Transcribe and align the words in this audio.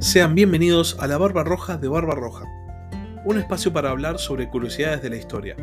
Sean 0.00 0.34
bienvenidos 0.34 0.96
a 0.98 1.06
la 1.06 1.18
Barba 1.18 1.44
Roja 1.44 1.76
de 1.76 1.86
Barba 1.86 2.14
Roja, 2.14 2.46
un 3.26 3.36
espacio 3.36 3.70
para 3.70 3.90
hablar 3.90 4.18
sobre 4.18 4.48
curiosidades 4.48 5.02
de 5.02 5.10
la 5.10 5.16
historia. 5.16 5.56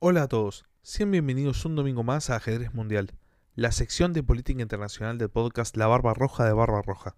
Hola 0.00 0.22
a 0.22 0.28
todos, 0.28 0.64
sean 0.80 1.10
bienvenidos 1.10 1.66
un 1.66 1.76
domingo 1.76 2.02
más 2.02 2.30
a 2.30 2.36
Ajedrez 2.36 2.72
Mundial, 2.72 3.12
la 3.56 3.72
sección 3.72 4.14
de 4.14 4.22
política 4.22 4.62
internacional 4.62 5.18
del 5.18 5.28
podcast 5.28 5.76
La 5.76 5.86
Barba 5.86 6.14
Roja 6.14 6.46
de 6.46 6.54
Barba 6.54 6.80
Roja. 6.80 7.14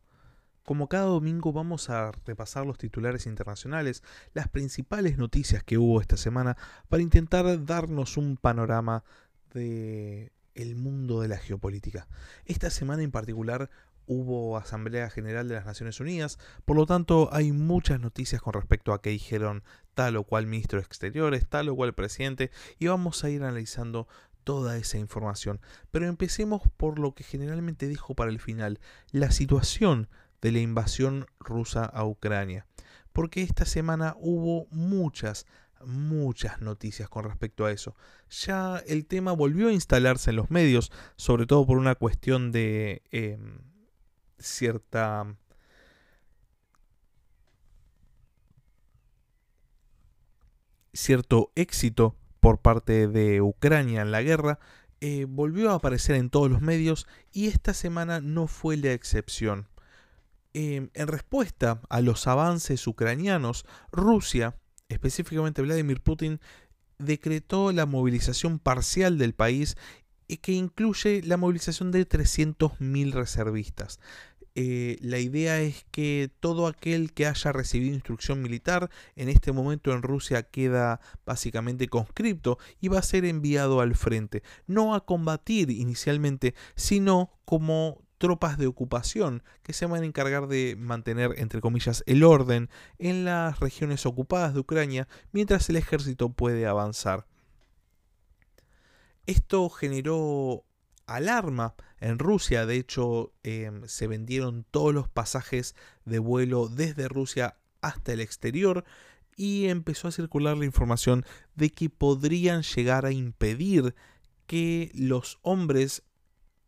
Como 0.64 0.88
cada 0.88 1.04
domingo 1.04 1.52
vamos 1.52 1.88
a 1.88 2.10
repasar 2.26 2.66
los 2.66 2.78
titulares 2.78 3.26
internacionales, 3.26 4.02
las 4.34 4.48
principales 4.48 5.18
noticias 5.18 5.62
que 5.62 5.78
hubo 5.78 6.00
esta 6.00 6.16
semana 6.16 6.56
para 6.88 7.04
intentar 7.04 7.64
darnos 7.64 8.16
un 8.16 8.36
panorama 8.36 9.04
de 9.54 10.32
el 10.58 10.76
mundo 10.76 11.20
de 11.20 11.28
la 11.28 11.38
geopolítica. 11.38 12.08
Esta 12.44 12.70
semana 12.70 13.02
en 13.02 13.10
particular 13.10 13.70
hubo 14.06 14.56
Asamblea 14.56 15.10
General 15.10 15.46
de 15.48 15.54
las 15.54 15.66
Naciones 15.66 16.00
Unidas, 16.00 16.38
por 16.64 16.76
lo 16.76 16.86
tanto 16.86 17.28
hay 17.32 17.52
muchas 17.52 18.00
noticias 18.00 18.40
con 18.40 18.54
respecto 18.54 18.92
a 18.92 19.02
qué 19.02 19.10
dijeron 19.10 19.62
tal 19.94 20.16
o 20.16 20.24
cual 20.24 20.46
ministro 20.46 20.78
de 20.78 20.86
Exteriores, 20.86 21.46
tal 21.46 21.68
o 21.68 21.76
cual 21.76 21.94
presidente, 21.94 22.50
y 22.78 22.86
vamos 22.86 23.22
a 23.22 23.30
ir 23.30 23.42
analizando 23.42 24.08
toda 24.44 24.78
esa 24.78 24.96
información. 24.96 25.60
Pero 25.90 26.06
empecemos 26.06 26.62
por 26.78 26.98
lo 26.98 27.14
que 27.14 27.22
generalmente 27.22 27.86
dijo 27.86 28.14
para 28.14 28.30
el 28.30 28.40
final, 28.40 28.80
la 29.12 29.30
situación 29.30 30.08
de 30.40 30.52
la 30.52 30.60
invasión 30.60 31.26
rusa 31.38 31.84
a 31.84 32.04
Ucrania. 32.06 32.66
Porque 33.12 33.42
esta 33.42 33.66
semana 33.66 34.16
hubo 34.18 34.66
muchas, 34.70 35.44
muchas 35.84 36.60
noticias 36.60 37.08
con 37.08 37.24
respecto 37.24 37.64
a 37.64 37.72
eso. 37.72 37.96
Ya 38.30 38.78
el 38.86 39.06
tema 39.06 39.32
volvió 39.32 39.68
a 39.68 39.72
instalarse 39.72 40.30
en 40.30 40.36
los 40.36 40.50
medios, 40.50 40.92
sobre 41.16 41.46
todo 41.46 41.66
por 41.66 41.78
una 41.78 41.94
cuestión 41.94 42.52
de 42.52 43.02
em, 43.10 43.60
cierta... 44.38 45.36
cierto 50.92 51.52
éxito 51.54 52.16
por 52.40 52.58
parte 52.60 53.06
de 53.06 53.40
Ucrania 53.40 54.02
en 54.02 54.10
la 54.10 54.22
guerra, 54.22 54.58
eh, 55.00 55.26
volvió 55.28 55.70
a 55.70 55.74
aparecer 55.74 56.16
en 56.16 56.28
todos 56.28 56.50
los 56.50 56.60
medios 56.60 57.06
y 57.32 57.46
esta 57.46 57.72
semana 57.72 58.20
no 58.20 58.48
fue 58.48 58.76
la 58.76 58.92
excepción. 58.92 59.68
Em, 60.54 60.90
en 60.94 61.06
respuesta 61.06 61.80
a 61.88 62.00
los 62.00 62.26
avances 62.26 62.86
ucranianos, 62.86 63.64
Rusia, 63.92 64.56
específicamente 64.88 65.62
Vladimir 65.62 66.00
Putin, 66.00 66.40
decretó 66.98 67.72
la 67.72 67.86
movilización 67.86 68.58
parcial 68.58 69.18
del 69.18 69.34
país 69.34 69.76
y 70.26 70.38
que 70.38 70.52
incluye 70.52 71.22
la 71.22 71.36
movilización 71.36 71.90
de 71.90 72.06
300.000 72.08 73.12
reservistas. 73.12 74.00
Eh, 74.54 74.98
la 75.02 75.20
idea 75.20 75.60
es 75.60 75.86
que 75.92 76.30
todo 76.40 76.66
aquel 76.66 77.12
que 77.12 77.26
haya 77.26 77.52
recibido 77.52 77.94
instrucción 77.94 78.42
militar 78.42 78.90
en 79.14 79.28
este 79.28 79.52
momento 79.52 79.92
en 79.92 80.02
Rusia 80.02 80.42
queda 80.42 81.00
básicamente 81.24 81.86
conscripto 81.86 82.58
y 82.80 82.88
va 82.88 82.98
a 82.98 83.02
ser 83.02 83.24
enviado 83.24 83.80
al 83.80 83.94
frente, 83.94 84.42
no 84.66 84.96
a 84.96 85.04
combatir 85.04 85.70
inicialmente, 85.70 86.54
sino 86.74 87.30
como 87.44 88.02
tropas 88.18 88.58
de 88.58 88.66
ocupación 88.66 89.42
que 89.62 89.72
se 89.72 89.86
van 89.86 90.02
a 90.02 90.06
encargar 90.06 90.48
de 90.48 90.76
mantener, 90.78 91.34
entre 91.38 91.60
comillas, 91.60 92.02
el 92.06 92.24
orden 92.24 92.68
en 92.98 93.24
las 93.24 93.60
regiones 93.60 94.04
ocupadas 94.06 94.54
de 94.54 94.60
Ucrania 94.60 95.08
mientras 95.32 95.68
el 95.70 95.76
ejército 95.76 96.28
puede 96.30 96.66
avanzar. 96.66 97.26
Esto 99.26 99.68
generó 99.70 100.64
alarma 101.06 101.74
en 102.00 102.18
Rusia, 102.18 102.66
de 102.66 102.76
hecho 102.76 103.32
em, 103.42 103.86
se 103.86 104.06
vendieron 104.06 104.64
todos 104.70 104.94
los 104.94 105.08
pasajes 105.08 105.74
de 106.04 106.18
vuelo 106.18 106.68
desde 106.68 107.08
Rusia 107.08 107.56
hasta 107.80 108.12
el 108.12 108.20
exterior 108.20 108.84
y 109.36 109.66
empezó 109.68 110.08
a 110.08 110.12
circular 110.12 110.56
la 110.56 110.64
información 110.64 111.24
de 111.54 111.70
que 111.70 111.90
podrían 111.90 112.62
llegar 112.62 113.06
a 113.06 113.12
impedir 113.12 113.94
que 114.46 114.90
los 114.94 115.38
hombres 115.42 116.02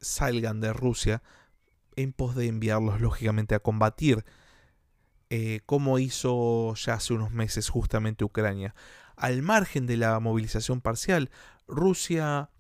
salgan 0.00 0.60
de 0.60 0.72
Rusia 0.72 1.22
en 2.02 2.12
pos 2.12 2.34
de 2.34 2.46
enviarlos 2.46 3.00
lógicamente 3.00 3.54
a 3.54 3.60
combatir, 3.60 4.24
eh, 5.30 5.60
como 5.66 5.98
hizo 5.98 6.74
ya 6.74 6.94
hace 6.94 7.14
unos 7.14 7.30
meses 7.30 7.68
justamente 7.68 8.24
Ucrania. 8.24 8.74
Al 9.16 9.42
margen 9.42 9.86
de 9.86 9.96
la 9.96 10.18
movilización 10.18 10.80
parcial, 10.80 11.30
Rusia 11.66 12.50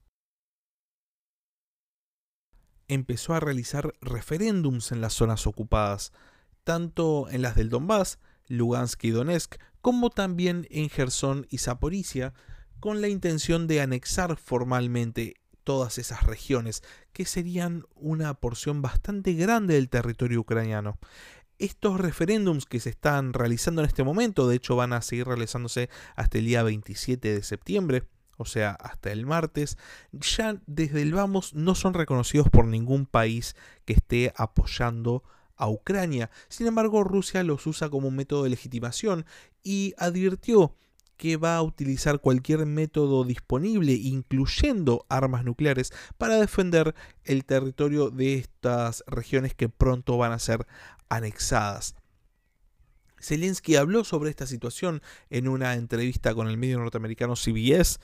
empezó 2.86 3.34
a 3.34 3.40
realizar 3.40 3.94
referéndums 4.00 4.92
en 4.92 5.00
las 5.00 5.14
zonas 5.14 5.46
ocupadas, 5.46 6.12
tanto 6.64 7.28
en 7.30 7.42
las 7.42 7.54
del 7.56 7.70
Donbass, 7.70 8.18
Lugansk 8.46 9.04
y 9.04 9.10
Donetsk, 9.10 9.56
como 9.80 10.10
también 10.10 10.66
en 10.70 10.90
Gerson 10.90 11.46
y 11.50 11.58
Zaporizhia, 11.58 12.34
con 12.80 13.00
la 13.00 13.08
intención 13.08 13.66
de 13.66 13.80
anexar 13.80 14.36
formalmente 14.36 15.39
todas 15.70 15.98
esas 15.98 16.24
regiones, 16.24 16.82
que 17.12 17.24
serían 17.24 17.84
una 17.94 18.34
porción 18.34 18.82
bastante 18.82 19.34
grande 19.34 19.74
del 19.74 19.88
territorio 19.88 20.40
ucraniano. 20.40 20.98
Estos 21.60 22.00
referéndums 22.00 22.66
que 22.66 22.80
se 22.80 22.90
están 22.90 23.32
realizando 23.32 23.80
en 23.80 23.86
este 23.86 24.02
momento, 24.02 24.48
de 24.48 24.56
hecho 24.56 24.74
van 24.74 24.92
a 24.92 25.00
seguir 25.00 25.28
realizándose 25.28 25.88
hasta 26.16 26.38
el 26.38 26.46
día 26.46 26.64
27 26.64 27.34
de 27.34 27.42
septiembre, 27.44 28.02
o 28.36 28.46
sea, 28.46 28.72
hasta 28.72 29.12
el 29.12 29.26
martes, 29.26 29.78
ya 30.10 30.60
desde 30.66 31.02
el 31.02 31.14
vamos 31.14 31.54
no 31.54 31.76
son 31.76 31.94
reconocidos 31.94 32.48
por 32.50 32.66
ningún 32.66 33.06
país 33.06 33.54
que 33.84 33.92
esté 33.92 34.32
apoyando 34.34 35.22
a 35.54 35.68
Ucrania. 35.68 36.32
Sin 36.48 36.66
embargo, 36.66 37.04
Rusia 37.04 37.44
los 37.44 37.64
usa 37.68 37.90
como 37.90 38.08
un 38.08 38.16
método 38.16 38.42
de 38.42 38.50
legitimación 38.50 39.24
y 39.62 39.94
advirtió 39.98 40.74
que 41.20 41.36
va 41.36 41.56
a 41.56 41.62
utilizar 41.62 42.20
cualquier 42.20 42.64
método 42.64 43.24
disponible, 43.24 43.92
incluyendo 43.92 45.04
armas 45.10 45.44
nucleares, 45.44 45.92
para 46.16 46.36
defender 46.36 46.94
el 47.24 47.44
territorio 47.44 48.08
de 48.08 48.36
estas 48.36 49.04
regiones 49.06 49.54
que 49.54 49.68
pronto 49.68 50.16
van 50.16 50.32
a 50.32 50.38
ser 50.38 50.66
anexadas. 51.10 51.94
Zelensky 53.20 53.76
habló 53.76 54.02
sobre 54.04 54.30
esta 54.30 54.46
situación 54.46 55.02
en 55.28 55.46
una 55.46 55.74
entrevista 55.74 56.34
con 56.34 56.48
el 56.48 56.56
medio 56.56 56.78
norteamericano 56.78 57.36
CBS 57.36 57.98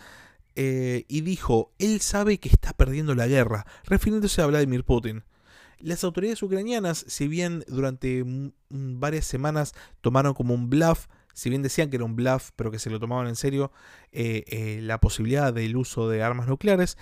eh, 0.54 1.06
y 1.08 1.22
dijo, 1.22 1.72
él 1.78 2.02
sabe 2.02 2.36
que 2.36 2.50
está 2.50 2.74
perdiendo 2.74 3.14
la 3.14 3.28
guerra, 3.28 3.64
refiriéndose 3.84 4.42
a 4.42 4.46
Vladimir 4.46 4.84
Putin. 4.84 5.24
Las 5.78 6.04
autoridades 6.04 6.42
ucranianas, 6.42 7.02
si 7.08 7.28
bien 7.28 7.64
durante 7.66 8.52
varias 8.68 9.24
semanas 9.24 9.72
tomaron 10.02 10.34
como 10.34 10.52
un 10.52 10.68
bluff 10.68 11.06
si 11.36 11.50
bien 11.50 11.60
decían 11.60 11.90
que 11.90 11.96
era 11.96 12.06
un 12.06 12.16
bluff, 12.16 12.52
pero 12.56 12.70
que 12.70 12.78
se 12.78 12.88
lo 12.88 12.98
tomaban 12.98 13.26
en 13.26 13.36
serio, 13.36 13.70
eh, 14.10 14.44
eh, 14.46 14.80
la 14.80 15.00
posibilidad 15.00 15.52
del 15.52 15.76
uso 15.76 16.08
de 16.08 16.22
armas 16.22 16.48
nucleares, 16.48 16.96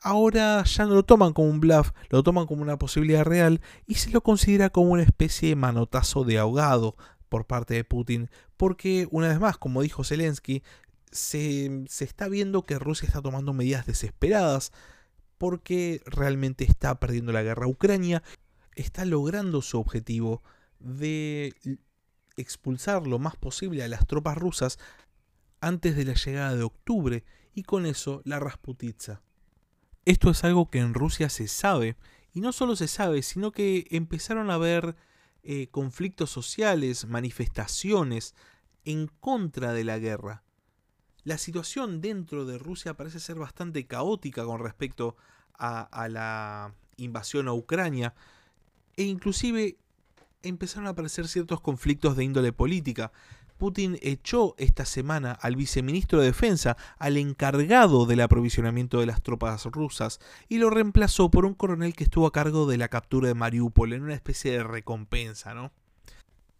ahora 0.00 0.62
ya 0.62 0.86
no 0.86 0.94
lo 0.94 1.04
toman 1.04 1.32
como 1.32 1.48
un 1.48 1.58
bluff, 1.58 1.90
lo 2.08 2.22
toman 2.22 2.46
como 2.46 2.62
una 2.62 2.78
posibilidad 2.78 3.24
real 3.24 3.60
y 3.88 3.96
se 3.96 4.10
lo 4.10 4.22
considera 4.22 4.70
como 4.70 4.92
una 4.92 5.02
especie 5.02 5.48
de 5.48 5.56
manotazo 5.56 6.22
de 6.22 6.38
ahogado 6.38 6.96
por 7.28 7.44
parte 7.44 7.74
de 7.74 7.82
Putin, 7.82 8.30
porque 8.56 9.08
una 9.10 9.26
vez 9.26 9.40
más, 9.40 9.58
como 9.58 9.82
dijo 9.82 10.04
Zelensky, 10.04 10.62
se, 11.10 11.84
se 11.88 12.04
está 12.04 12.28
viendo 12.28 12.64
que 12.64 12.78
Rusia 12.78 13.08
está 13.08 13.20
tomando 13.20 13.52
medidas 13.52 13.84
desesperadas 13.84 14.70
porque 15.38 16.02
realmente 16.06 16.62
está 16.62 17.00
perdiendo 17.00 17.32
la 17.32 17.42
guerra. 17.42 17.66
Ucrania 17.66 18.22
está 18.76 19.04
logrando 19.04 19.60
su 19.60 19.80
objetivo 19.80 20.40
de 20.78 21.52
expulsar 22.36 23.06
lo 23.06 23.18
más 23.18 23.36
posible 23.36 23.82
a 23.82 23.88
las 23.88 24.06
tropas 24.06 24.36
rusas 24.36 24.78
antes 25.60 25.96
de 25.96 26.04
la 26.04 26.14
llegada 26.14 26.54
de 26.54 26.62
octubre 26.62 27.24
y 27.54 27.62
con 27.62 27.86
eso 27.86 28.22
la 28.24 28.40
Rasputitsa. 28.40 29.22
Esto 30.04 30.30
es 30.30 30.42
algo 30.44 30.68
que 30.70 30.80
en 30.80 30.94
Rusia 30.94 31.28
se 31.28 31.46
sabe, 31.46 31.96
y 32.32 32.40
no 32.40 32.52
solo 32.52 32.76
se 32.76 32.88
sabe, 32.88 33.22
sino 33.22 33.52
que 33.52 33.86
empezaron 33.90 34.50
a 34.50 34.54
haber 34.54 34.96
eh, 35.42 35.68
conflictos 35.70 36.30
sociales, 36.30 37.06
manifestaciones 37.06 38.34
en 38.84 39.06
contra 39.06 39.72
de 39.72 39.84
la 39.84 39.98
guerra. 39.98 40.42
La 41.24 41.38
situación 41.38 42.00
dentro 42.00 42.44
de 42.46 42.58
Rusia 42.58 42.94
parece 42.94 43.20
ser 43.20 43.36
bastante 43.36 43.86
caótica 43.86 44.44
con 44.44 44.60
respecto 44.60 45.16
a, 45.54 45.82
a 45.82 46.08
la 46.08 46.74
invasión 46.96 47.46
a 47.46 47.52
Ucrania, 47.52 48.14
e 48.96 49.04
inclusive 49.04 49.76
empezaron 50.42 50.86
a 50.86 50.90
aparecer 50.90 51.28
ciertos 51.28 51.60
conflictos 51.60 52.16
de 52.16 52.24
índole 52.24 52.52
política. 52.52 53.12
Putin 53.58 53.98
echó 54.02 54.54
esta 54.58 54.84
semana 54.84 55.32
al 55.32 55.54
viceministro 55.54 56.18
de 56.18 56.26
Defensa, 56.26 56.76
al 56.98 57.16
encargado 57.16 58.06
del 58.06 58.20
aprovisionamiento 58.20 58.98
de 58.98 59.06
las 59.06 59.22
tropas 59.22 59.64
rusas, 59.66 60.18
y 60.48 60.58
lo 60.58 60.68
reemplazó 60.68 61.30
por 61.30 61.46
un 61.46 61.54
coronel 61.54 61.94
que 61.94 62.04
estuvo 62.04 62.26
a 62.26 62.32
cargo 62.32 62.66
de 62.66 62.78
la 62.78 62.88
captura 62.88 63.28
de 63.28 63.34
Mariupol 63.34 63.92
en 63.92 64.02
una 64.02 64.14
especie 64.14 64.52
de 64.52 64.64
recompensa, 64.64 65.54
¿no? 65.54 65.70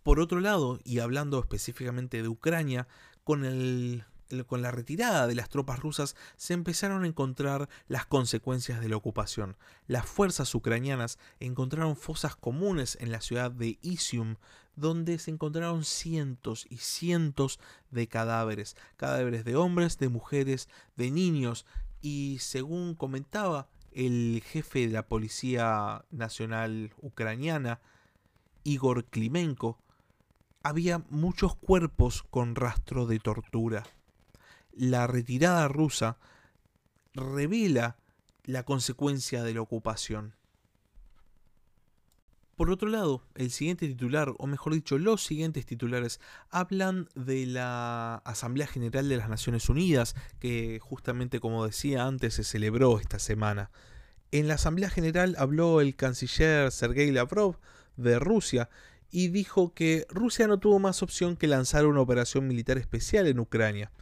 Por 0.04 0.20
otro 0.20 0.40
lado, 0.40 0.78
y 0.84 1.00
hablando 1.00 1.38
específicamente 1.40 2.22
de 2.22 2.28
Ucrania, 2.28 2.86
con 3.24 3.44
el 3.44 4.04
con 4.46 4.62
la 4.62 4.70
retirada 4.70 5.26
de 5.26 5.34
las 5.34 5.48
tropas 5.48 5.80
rusas 5.80 6.16
se 6.36 6.54
empezaron 6.54 7.04
a 7.04 7.06
encontrar 7.06 7.68
las 7.88 8.06
consecuencias 8.06 8.80
de 8.80 8.88
la 8.88 8.96
ocupación. 8.96 9.56
Las 9.86 10.06
fuerzas 10.06 10.54
ucranianas 10.54 11.18
encontraron 11.40 11.96
fosas 11.96 12.36
comunes 12.36 12.96
en 13.00 13.12
la 13.12 13.20
ciudad 13.20 13.50
de 13.50 13.78
Isium, 13.82 14.36
donde 14.74 15.18
se 15.18 15.30
encontraron 15.30 15.84
cientos 15.84 16.66
y 16.70 16.78
cientos 16.78 17.60
de 17.90 18.08
cadáveres, 18.08 18.76
cadáveres 18.96 19.44
de 19.44 19.56
hombres, 19.56 19.98
de 19.98 20.08
mujeres, 20.08 20.68
de 20.96 21.10
niños, 21.10 21.66
y 22.00 22.38
según 22.40 22.94
comentaba 22.94 23.68
el 23.92 24.42
jefe 24.44 24.86
de 24.86 24.92
la 24.92 25.06
Policía 25.06 26.04
Nacional 26.10 26.94
Ucraniana, 27.00 27.80
Igor 28.64 29.04
Klimenko, 29.04 29.78
había 30.62 31.02
muchos 31.10 31.56
cuerpos 31.56 32.22
con 32.22 32.54
rastro 32.54 33.06
de 33.06 33.18
tortura. 33.18 33.84
La 34.74 35.06
retirada 35.06 35.68
rusa 35.68 36.18
revela 37.14 37.96
la 38.44 38.64
consecuencia 38.64 39.42
de 39.42 39.54
la 39.54 39.60
ocupación. 39.60 40.34
Por 42.56 42.70
otro 42.70 42.88
lado, 42.88 43.24
el 43.34 43.50
siguiente 43.50 43.88
titular, 43.88 44.34
o 44.38 44.46
mejor 44.46 44.74
dicho, 44.74 44.98
los 44.98 45.24
siguientes 45.24 45.64
titulares, 45.64 46.20
hablan 46.50 47.08
de 47.14 47.46
la 47.46 48.16
Asamblea 48.24 48.66
General 48.66 49.08
de 49.08 49.16
las 49.16 49.28
Naciones 49.28 49.68
Unidas, 49.68 50.14
que 50.38 50.78
justamente 50.80 51.40
como 51.40 51.64
decía 51.64 52.06
antes 52.06 52.34
se 52.34 52.44
celebró 52.44 53.00
esta 53.00 53.18
semana. 53.18 53.70
En 54.30 54.48
la 54.48 54.54
Asamblea 54.54 54.90
General 54.90 55.34
habló 55.38 55.80
el 55.80 55.96
canciller 55.96 56.70
Sergei 56.70 57.10
Lavrov 57.10 57.58
de 57.96 58.18
Rusia 58.18 58.68
y 59.14 59.28
dijo 59.28 59.74
que 59.74 60.06
Rusia 60.08 60.48
no 60.48 60.58
tuvo 60.58 60.78
más 60.78 61.02
opción 61.02 61.36
que 61.36 61.46
lanzar 61.46 61.84
una 61.84 62.00
operación 62.00 62.48
militar 62.48 62.78
especial 62.78 63.26
en 63.26 63.38
Ucrania. 63.38 63.92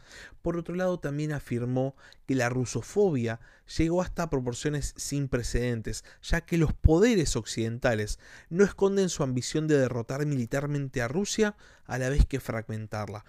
Por 0.41 0.55
otro 0.55 0.73
lado, 0.73 0.99
también 0.99 1.33
afirmó 1.33 1.97
que 2.25 2.33
la 2.33 2.47
rusofobia 2.47 3.41
llegó 3.77 4.01
hasta 4.01 4.29
proporciones 4.29 4.93
sin 4.95 5.27
precedentes, 5.27 6.05
ya 6.23 6.41
que 6.41 6.57
los 6.57 6.73
poderes 6.73 7.35
occidentales 7.35 8.19
no 8.49 8.63
esconden 8.63 9.09
su 9.09 9.21
ambición 9.21 9.67
de 9.67 9.77
derrotar 9.77 10.25
militarmente 10.25 11.01
a 11.01 11.09
Rusia 11.09 11.57
a 11.85 11.97
la 11.97 12.07
vez 12.07 12.25
que 12.25 12.39
fragmentarla. 12.39 13.25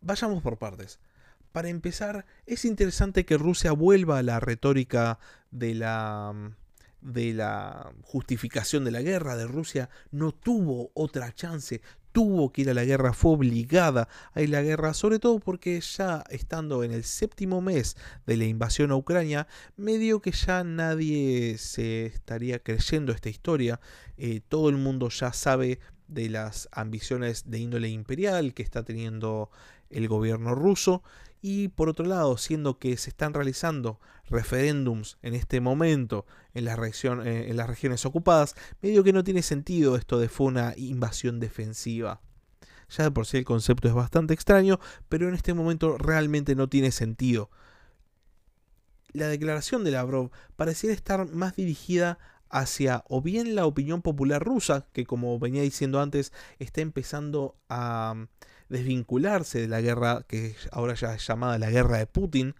Vayamos 0.00 0.44
por 0.44 0.58
partes. 0.58 1.00
Para 1.50 1.70
empezar, 1.70 2.24
es 2.46 2.64
interesante 2.64 3.26
que 3.26 3.36
Rusia 3.36 3.72
vuelva 3.72 4.18
a 4.18 4.22
la 4.22 4.38
retórica 4.38 5.18
de 5.50 5.74
la 5.74 6.54
de 7.00 7.32
la 7.32 7.92
justificación 8.02 8.84
de 8.84 8.90
la 8.90 9.02
guerra 9.02 9.36
de 9.36 9.46
Rusia 9.46 9.88
no 10.10 10.32
tuvo 10.32 10.90
otra 10.94 11.32
chance, 11.34 11.80
tuvo 12.12 12.52
que 12.52 12.62
ir 12.62 12.70
a 12.70 12.74
la 12.74 12.84
guerra, 12.84 13.12
fue 13.12 13.32
obligada 13.32 14.08
a 14.34 14.42
ir 14.42 14.48
a 14.48 14.58
la 14.58 14.62
guerra, 14.62 14.94
sobre 14.94 15.18
todo 15.18 15.38
porque 15.38 15.80
ya 15.80 16.24
estando 16.30 16.82
en 16.82 16.92
el 16.92 17.04
séptimo 17.04 17.60
mes 17.60 17.96
de 18.26 18.36
la 18.36 18.44
invasión 18.44 18.90
a 18.90 18.96
Ucrania, 18.96 19.46
medio 19.76 20.20
que 20.20 20.32
ya 20.32 20.64
nadie 20.64 21.58
se 21.58 22.06
estaría 22.06 22.58
creyendo 22.58 23.12
esta 23.12 23.28
historia, 23.28 23.80
eh, 24.16 24.40
todo 24.48 24.68
el 24.68 24.76
mundo 24.76 25.08
ya 25.10 25.32
sabe 25.32 25.78
de 26.08 26.30
las 26.30 26.68
ambiciones 26.72 27.50
de 27.50 27.58
índole 27.58 27.88
imperial 27.90 28.54
que 28.54 28.62
está 28.62 28.82
teniendo 28.82 29.50
el 29.90 30.08
gobierno 30.08 30.54
ruso 30.54 31.02
y 31.40 31.68
por 31.68 31.88
otro 31.88 32.04
lado, 32.04 32.36
siendo 32.36 32.78
que 32.78 32.96
se 32.96 33.10
están 33.10 33.32
realizando 33.32 34.00
referéndums 34.28 35.18
en 35.22 35.34
este 35.34 35.60
momento 35.60 36.26
eh, 36.54 36.58
en 36.58 37.56
las 37.56 37.66
regiones 37.68 38.04
ocupadas, 38.04 38.54
medio 38.82 39.04
que 39.04 39.12
no 39.12 39.24
tiene 39.24 39.42
sentido 39.42 39.96
esto 39.96 40.18
de 40.18 40.28
fue 40.28 40.46
una 40.46 40.74
invasión 40.76 41.40
defensiva. 41.40 42.20
Ya 42.90 43.04
de 43.04 43.10
por 43.10 43.26
sí 43.26 43.38
el 43.38 43.44
concepto 43.44 43.86
es 43.86 43.94
bastante 43.94 44.34
extraño, 44.34 44.80
pero 45.08 45.28
en 45.28 45.34
este 45.34 45.54
momento 45.54 45.98
realmente 45.98 46.54
no 46.54 46.68
tiene 46.68 46.90
sentido. 46.90 47.50
La 49.12 49.28
declaración 49.28 49.84
de 49.84 49.90
Lavrov 49.90 50.30
pareciera 50.56 50.94
estar 50.94 51.28
más 51.28 51.56
dirigida 51.56 52.18
hacia 52.50 53.04
o 53.08 53.20
bien 53.20 53.54
la 53.54 53.66
opinión 53.66 54.02
popular 54.02 54.42
rusa, 54.42 54.86
que 54.92 55.04
como 55.04 55.38
venía 55.38 55.62
diciendo 55.62 56.00
antes, 56.00 56.32
está 56.58 56.80
empezando 56.80 57.56
a 57.68 58.26
desvincularse 58.68 59.60
de 59.60 59.68
la 59.68 59.80
guerra 59.80 60.24
que 60.28 60.54
ahora 60.72 60.94
ya 60.94 61.14
es 61.14 61.26
llamada 61.26 61.58
la 61.58 61.70
guerra 61.70 61.98
de 61.98 62.06
Putin, 62.06 62.54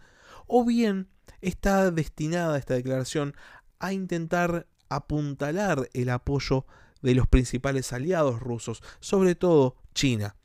o 0.47 0.65
bien 0.65 1.07
está 1.41 1.91
destinada 1.91 2.57
esta 2.57 2.73
declaración 2.73 3.35
a 3.79 3.93
intentar 3.93 4.67
apuntalar 4.89 5.89
el 5.93 6.09
apoyo 6.09 6.65
de 7.01 7.15
los 7.15 7.27
principales 7.27 7.93
aliados 7.93 8.39
rusos, 8.39 8.81
sobre 8.99 9.35
todo 9.35 9.75
China. 9.93 10.35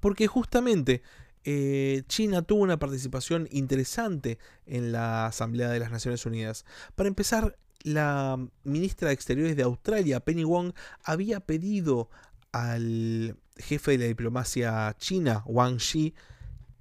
Porque 0.00 0.26
justamente 0.26 1.02
eh, 1.44 2.02
China 2.08 2.42
tuvo 2.42 2.62
una 2.62 2.78
participación 2.78 3.48
interesante 3.50 4.38
en 4.66 4.92
la 4.92 5.26
Asamblea 5.26 5.70
de 5.70 5.78
las 5.78 5.90
Naciones 5.90 6.26
Unidas. 6.26 6.64
Para 6.94 7.08
empezar, 7.08 7.58
la 7.82 8.38
ministra 8.64 9.08
de 9.08 9.14
Exteriores 9.14 9.56
de 9.56 9.62
Australia, 9.62 10.20
Penny 10.20 10.44
Wong, 10.44 10.72
había 11.04 11.40
pedido 11.40 12.10
al 12.52 13.36
jefe 13.56 13.92
de 13.92 13.98
la 13.98 14.04
diplomacia 14.06 14.94
china, 14.98 15.42
Wang 15.46 15.78
Xi, 15.78 16.14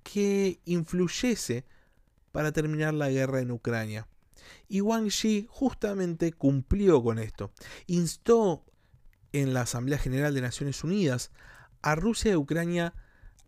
que 0.03 0.59
influyese 0.65 1.65
para 2.31 2.51
terminar 2.51 2.93
la 2.93 3.09
guerra 3.09 3.39
en 3.39 3.51
Ucrania. 3.51 4.07
Y 4.67 4.81
Wang 4.81 5.07
Xi 5.07 5.47
justamente 5.49 6.33
cumplió 6.33 7.03
con 7.03 7.19
esto. 7.19 7.51
Instó 7.87 8.65
en 9.31 9.53
la 9.53 9.61
Asamblea 9.61 9.97
General 9.97 10.33
de 10.33 10.41
Naciones 10.41 10.83
Unidas 10.83 11.31
a 11.81 11.95
Rusia 11.95 12.33
y 12.33 12.35
Ucrania 12.35 12.93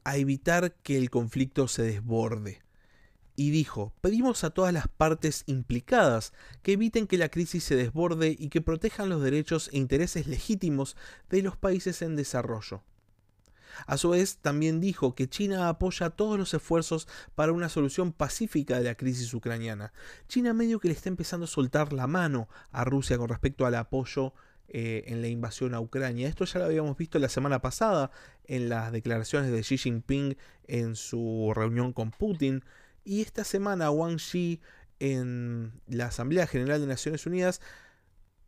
a 0.04 0.18
evitar 0.18 0.76
que 0.84 0.98
el 0.98 1.10
conflicto 1.10 1.68
se 1.68 1.84
desborde 1.84 2.66
y 3.36 3.50
dijo, 3.52 3.94
pedimos 4.02 4.44
a 4.44 4.50
todas 4.52 4.74
las 4.74 4.88
partes 4.88 5.44
implicadas 5.46 6.32
que 6.62 6.74
eviten 6.74 7.08
que 7.08 7.18
la 7.18 7.30
crisis 7.30 7.64
se 7.64 7.76
desborde 7.76 8.36
y 8.38 8.50
que 8.50 8.62
protejan 8.62 9.10
los 9.10 9.22
derechos 9.22 9.70
e 9.74 9.78
intereses 9.78 10.28
legítimos 10.28 10.96
de 11.30 11.42
los 11.42 11.58
países 11.58 12.02
en 12.02 12.16
desarrollo. 12.16 12.84
A 13.88 13.98
su 13.98 14.10
vez, 14.10 14.38
también 14.38 14.80
dijo 14.80 15.16
que 15.16 15.28
China 15.28 15.70
apoya 15.70 16.10
todos 16.10 16.38
los 16.38 16.54
esfuerzos 16.54 17.08
para 17.36 17.52
una 17.52 17.70
solución 17.70 18.12
pacífica 18.12 18.78
de 18.78 18.84
la 18.84 18.96
crisis 18.96 19.34
ucraniana. 19.34 19.94
China 20.28 20.54
medio 20.54 20.80
que 20.80 20.88
le 20.88 20.94
está 20.94 21.10
empezando 21.10 21.46
a 21.46 21.48
soltar 21.48 21.94
la 21.94 22.08
mano 22.08 22.48
a 22.72 22.84
Rusia 22.84 23.18
con 23.18 23.30
respecto 23.30 23.66
al 23.66 23.76
apoyo 23.76 24.34
eh, 24.68 25.04
en 25.08 25.22
la 25.22 25.28
invasión 25.28 25.74
a 25.74 25.80
Ucrania. 25.80 26.28
Esto 26.28 26.46
ya 26.46 26.60
lo 26.60 26.66
habíamos 26.66 26.98
visto 26.98 27.20
la 27.20 27.30
semana 27.30 27.62
pasada 27.62 28.12
en 28.46 28.68
las 28.68 28.92
declaraciones 28.92 29.52
de 29.52 29.62
Xi 29.62 29.78
Jinping 29.78 30.38
en 30.68 30.96
su 30.96 31.54
reunión 31.56 31.94
con 31.94 32.12
Putin. 32.12 32.64
Y 33.04 33.22
esta 33.22 33.44
semana 33.44 33.92
Wang 33.92 34.18
Xi 34.18 34.60
en 35.00 35.72
la 35.88 36.08
Asamblea 36.08 36.48
General 36.48 36.82
de 36.82 36.88
Naciones 36.88 37.26
Unidas, 37.26 37.62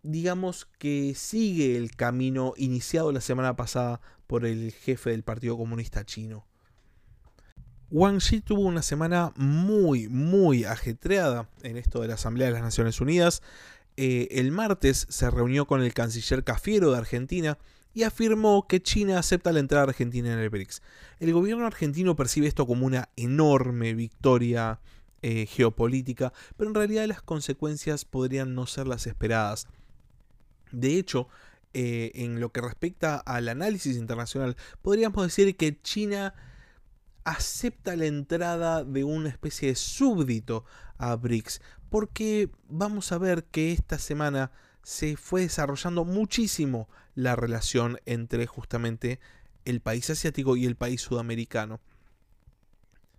digamos 0.08 0.68
que 0.80 1.14
sigue 1.16 1.76
el 1.76 1.96
camino 1.96 2.54
iniciado 2.58 3.12
la 3.12 3.22
semana 3.22 3.56
pasada 3.56 4.00
por 4.26 4.46
el 4.46 4.72
jefe 4.72 5.12
del 5.12 5.24
Partido 5.24 5.58
Comunista 5.58 6.06
Chino. 6.06 6.46
Wang 7.90 8.20
Xi 8.20 8.42
tuvo 8.42 8.62
una 8.62 8.82
semana 8.82 9.34
muy, 9.36 10.08
muy 10.08 10.66
ajetreada 10.66 11.50
en 11.62 11.78
esto 11.78 12.02
de 12.02 12.08
la 12.08 12.16
Asamblea 12.16 12.48
de 12.48 12.54
las 12.54 12.62
Naciones 12.62 13.00
Unidas. 13.00 13.42
Eh, 13.96 14.28
el 14.32 14.52
martes 14.52 15.08
se 15.10 15.30
reunió 15.30 15.66
con 15.66 15.82
el 15.82 15.94
canciller 15.94 16.44
Cafiero 16.44 16.92
de 16.92 16.98
Argentina 16.98 17.58
y 17.94 18.04
afirmó 18.04 18.68
que 18.68 18.82
China 18.82 19.20
acepta 19.20 19.52
la 19.52 19.60
entrada 19.60 19.86
argentina 19.86 20.32
en 20.32 20.40
el 20.40 20.50
BRICS. 20.50 20.82
El 21.20 21.34
gobierno 21.34 21.66
argentino 21.66 22.16
percibe 22.16 22.48
esto 22.48 22.68
como 22.68 22.86
una 22.86 23.10
enorme 23.16 23.94
victoria 23.94 24.80
eh, 25.24 25.48
geopolítica, 25.48 26.32
pero 26.58 26.70
en 26.70 26.76
realidad 26.76 27.06
las 27.08 27.22
consecuencias 27.22 28.06
podrían 28.06 28.54
no 28.54 28.68
ser 28.68 28.86
las 28.86 29.08
esperadas. 29.08 29.68
De 30.72 30.98
hecho, 30.98 31.28
eh, 31.74 32.12
en 32.16 32.40
lo 32.40 32.52
que 32.52 32.62
respecta 32.62 33.18
al 33.18 33.50
análisis 33.50 33.98
internacional, 33.98 34.56
podríamos 34.82 35.24
decir 35.24 35.56
que 35.56 35.80
China 35.82 36.34
acepta 37.24 37.96
la 37.96 38.06
entrada 38.06 38.84
de 38.84 39.04
una 39.04 39.30
especie 39.30 39.70
de 39.70 39.76
súbdito 39.76 40.64
a 40.98 41.16
BRICS, 41.16 41.62
porque 41.90 42.50
vamos 42.70 43.12
a 43.12 43.18
ver 43.18 43.44
que 43.44 43.74
esta 43.74 44.00
semana 44.00 44.52
se 44.82 45.18
fue 45.18 45.42
desarrollando 45.42 46.06
muchísimo 46.06 46.88
la 47.16 47.36
relación 47.36 48.00
entre 48.06 48.48
justamente 48.48 49.20
el 49.66 49.82
país 49.82 50.10
asiático 50.10 50.56
y 50.56 50.66
el 50.66 50.78
país 50.78 51.02
sudamericano. 51.02 51.82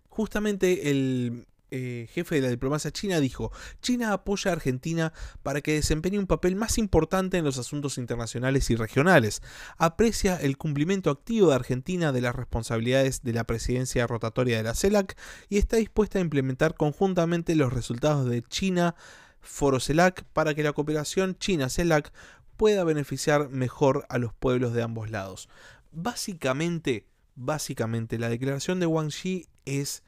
Justamente 0.09 0.91
el 0.91 1.47
eh, 1.71 2.09
jefe 2.13 2.37
de 2.37 2.41
la 2.43 2.49
diplomacia 2.49 2.91
china 2.91 3.21
dijo, 3.21 3.53
China 3.83 4.13
apoya 4.13 4.51
a 4.51 4.55
Argentina 4.55 5.13
para 5.43 5.61
que 5.61 5.75
desempeñe 5.75 6.19
un 6.19 6.27
papel 6.27 6.57
más 6.57 6.79
importante 6.79 7.39
en 7.39 7.45
los 7.45 7.59
asuntos 7.59 7.99
internacionales 7.99 8.71
y 8.71 8.77
regionales, 8.77 9.43
aprecia 9.77 10.37
el 10.37 10.57
cumplimiento 10.57 11.11
activo 11.11 11.51
de 11.51 11.57
Argentina 11.57 12.13
de 12.13 12.21
las 12.21 12.35
responsabilidades 12.35 13.23
de 13.23 13.33
la 13.33 13.45
presidencia 13.45 14.07
rotatoria 14.07 14.57
de 14.57 14.63
la 14.63 14.75
CELAC 14.75 15.17
y 15.49 15.59
está 15.59 15.77
dispuesta 15.77 16.19
a 16.19 16.23
implementar 16.23 16.75
conjuntamente 16.75 17.55
los 17.55 17.73
resultados 17.73 18.29
de 18.29 18.43
China 18.43 18.95
Foro 19.41 19.81
CELAC 19.81 20.25
para 20.33 20.55
que 20.55 20.63
la 20.63 20.73
cooperación 20.73 21.37
China-CELAC 21.39 22.13
pueda 22.57 22.85
beneficiar 22.85 23.49
mejor 23.49 24.05
a 24.09 24.19
los 24.19 24.35
pueblos 24.35 24.73
de 24.75 24.83
ambos 24.83 25.11
lados. 25.11 25.49
Básicamente, 25.93 27.07
básicamente 27.35 28.19
la 28.19 28.29
declaración 28.29 28.81
de 28.81 28.87
Wang 28.87 29.11
Xi 29.11 29.47
es 29.65 30.03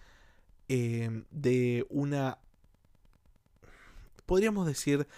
eh, 0.72 1.24
de 1.32 1.84
una, 1.90 2.38
podríamos 4.24 4.68
decir, 4.68 5.08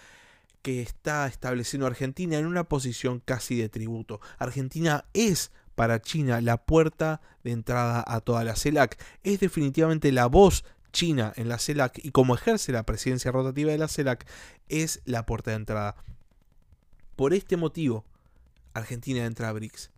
que 0.63 0.81
está 0.81 1.27
estableciendo 1.27 1.85
Argentina 1.85 2.39
en 2.39 2.47
una 2.47 2.63
posición 2.63 3.21
casi 3.23 3.57
de 3.57 3.69
tributo. 3.69 4.19
Argentina 4.39 5.05
es 5.13 5.51
para 5.75 6.01
China 6.01 6.41
la 6.41 6.57
puerta 6.57 7.21
de 7.43 7.51
entrada 7.51 8.03
a 8.07 8.19
toda 8.21 8.43
la 8.43 8.55
CELAC. 8.55 8.99
Es 9.21 9.41
definitivamente 9.41 10.11
la 10.11 10.25
voz 10.25 10.65
china 10.91 11.33
en 11.35 11.49
la 11.49 11.59
CELAC 11.59 12.03
y 12.03 12.09
como 12.09 12.33
ejerce 12.33 12.71
la 12.71 12.83
presidencia 12.83 13.31
rotativa 13.31 13.71
de 13.71 13.77
la 13.77 13.87
CELAC 13.87 14.27
es 14.69 15.01
la 15.05 15.27
puerta 15.27 15.51
de 15.51 15.57
entrada. 15.57 15.97
Por 17.15 17.35
este 17.35 17.57
motivo, 17.57 18.05
Argentina 18.73 19.23
entra 19.23 19.49
a 19.49 19.53
BRICS. 19.53 19.92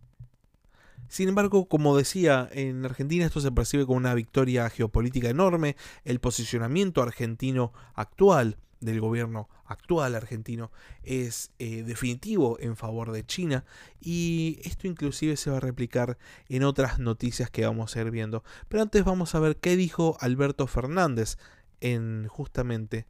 Sin 1.08 1.28
embargo, 1.28 1.68
como 1.68 1.96
decía, 1.96 2.48
en 2.52 2.84
Argentina 2.84 3.24
esto 3.24 3.40
se 3.40 3.52
percibe 3.52 3.86
como 3.86 3.98
una 3.98 4.14
victoria 4.14 4.68
geopolítica 4.70 5.28
enorme. 5.28 5.76
El 6.04 6.20
posicionamiento 6.20 7.02
argentino 7.02 7.72
actual 7.94 8.58
del 8.80 9.00
gobierno 9.00 9.48
actual 9.64 10.14
argentino 10.14 10.70
es 11.02 11.50
eh, 11.58 11.82
definitivo 11.82 12.58
en 12.60 12.76
favor 12.76 13.12
de 13.12 13.24
China 13.24 13.64
y 14.00 14.60
esto 14.64 14.86
inclusive 14.86 15.36
se 15.36 15.50
va 15.50 15.56
a 15.56 15.60
replicar 15.60 16.18
en 16.48 16.62
otras 16.62 16.98
noticias 16.98 17.50
que 17.50 17.66
vamos 17.66 17.96
a 17.96 18.00
ir 18.00 18.10
viendo. 18.10 18.44
Pero 18.68 18.82
antes 18.82 19.04
vamos 19.04 19.34
a 19.34 19.40
ver 19.40 19.56
qué 19.56 19.76
dijo 19.76 20.16
Alberto 20.20 20.66
Fernández 20.66 21.38
en 21.80 22.26
justamente 22.28 23.06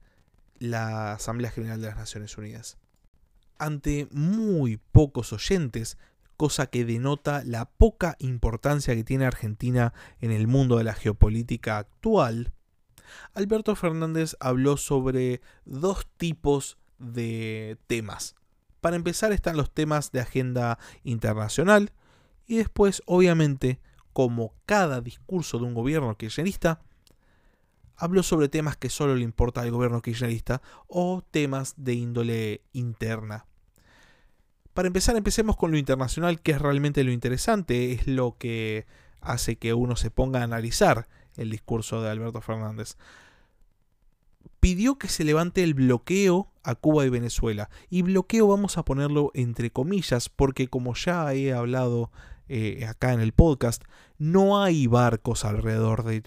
la 0.58 1.12
Asamblea 1.12 1.50
General 1.50 1.80
de 1.80 1.88
las 1.88 1.96
Naciones 1.96 2.36
Unidas. 2.38 2.78
Ante 3.58 4.08
muy 4.10 4.78
pocos 4.92 5.32
oyentes, 5.32 5.98
cosa 6.36 6.66
que 6.66 6.84
denota 6.84 7.42
la 7.44 7.66
poca 7.70 8.16
importancia 8.18 8.94
que 8.94 9.04
tiene 9.04 9.26
Argentina 9.26 9.92
en 10.20 10.30
el 10.32 10.46
mundo 10.46 10.78
de 10.78 10.84
la 10.84 10.94
geopolítica 10.94 11.78
actual, 11.78 12.52
Alberto 13.34 13.74
Fernández 13.76 14.36
habló 14.40 14.76
sobre 14.76 15.40
dos 15.64 16.06
tipos 16.16 16.78
de 16.98 17.78
temas. 17.86 18.34
Para 18.80 18.96
empezar 18.96 19.32
están 19.32 19.56
los 19.56 19.72
temas 19.72 20.12
de 20.12 20.20
agenda 20.20 20.78
internacional 21.02 21.92
y 22.46 22.56
después, 22.56 23.02
obviamente, 23.06 23.80
como 24.12 24.54
cada 24.64 25.00
discurso 25.00 25.58
de 25.58 25.64
un 25.64 25.74
gobierno 25.74 26.16
kirchnerista, 26.16 26.80
habló 27.96 28.22
sobre 28.22 28.48
temas 28.48 28.76
que 28.76 28.90
solo 28.90 29.14
le 29.14 29.22
importa 29.22 29.62
al 29.62 29.70
gobierno 29.70 30.02
kirchnerista 30.02 30.62
o 30.86 31.22
temas 31.30 31.74
de 31.76 31.94
índole 31.94 32.62
interna. 32.72 33.46
Para 34.76 34.88
empezar, 34.88 35.16
empecemos 35.16 35.56
con 35.56 35.70
lo 35.70 35.78
internacional, 35.78 36.42
que 36.42 36.52
es 36.52 36.60
realmente 36.60 37.02
lo 37.02 37.10
interesante, 37.10 37.92
es 37.92 38.06
lo 38.06 38.36
que 38.36 38.84
hace 39.22 39.56
que 39.56 39.72
uno 39.72 39.96
se 39.96 40.10
ponga 40.10 40.40
a 40.40 40.44
analizar 40.44 41.08
el 41.38 41.48
discurso 41.48 42.02
de 42.02 42.10
Alberto 42.10 42.42
Fernández. 42.42 42.98
Pidió 44.60 44.98
que 44.98 45.08
se 45.08 45.24
levante 45.24 45.62
el 45.62 45.72
bloqueo 45.72 46.52
a 46.62 46.74
Cuba 46.74 47.06
y 47.06 47.08
Venezuela. 47.08 47.70
Y 47.88 48.02
bloqueo 48.02 48.48
vamos 48.48 48.76
a 48.76 48.84
ponerlo 48.84 49.30
entre 49.32 49.70
comillas 49.70 50.28
porque 50.28 50.68
como 50.68 50.94
ya 50.94 51.32
he 51.32 51.54
hablado 51.54 52.10
eh, 52.46 52.84
acá 52.86 53.14
en 53.14 53.20
el 53.20 53.32
podcast, 53.32 53.82
no 54.18 54.62
hay 54.62 54.88
barcos 54.88 55.46
alrededor 55.46 56.04
de 56.04 56.22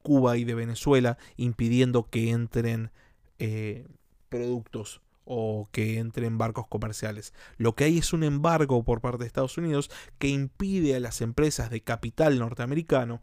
Cuba 0.00 0.36
y 0.36 0.44
de 0.44 0.54
Venezuela 0.54 1.18
impidiendo 1.36 2.08
que 2.08 2.30
entren 2.30 2.92
eh, 3.40 3.88
productos 4.28 5.00
o 5.24 5.68
que 5.72 5.98
entren 5.98 6.38
barcos 6.38 6.66
comerciales. 6.68 7.32
Lo 7.56 7.74
que 7.74 7.84
hay 7.84 7.98
es 7.98 8.12
un 8.12 8.24
embargo 8.24 8.82
por 8.84 9.00
parte 9.00 9.18
de 9.20 9.26
Estados 9.26 9.58
Unidos 9.58 9.90
que 10.18 10.28
impide 10.28 10.96
a 10.96 11.00
las 11.00 11.20
empresas 11.20 11.70
de 11.70 11.82
capital 11.82 12.38
norteamericano 12.38 13.22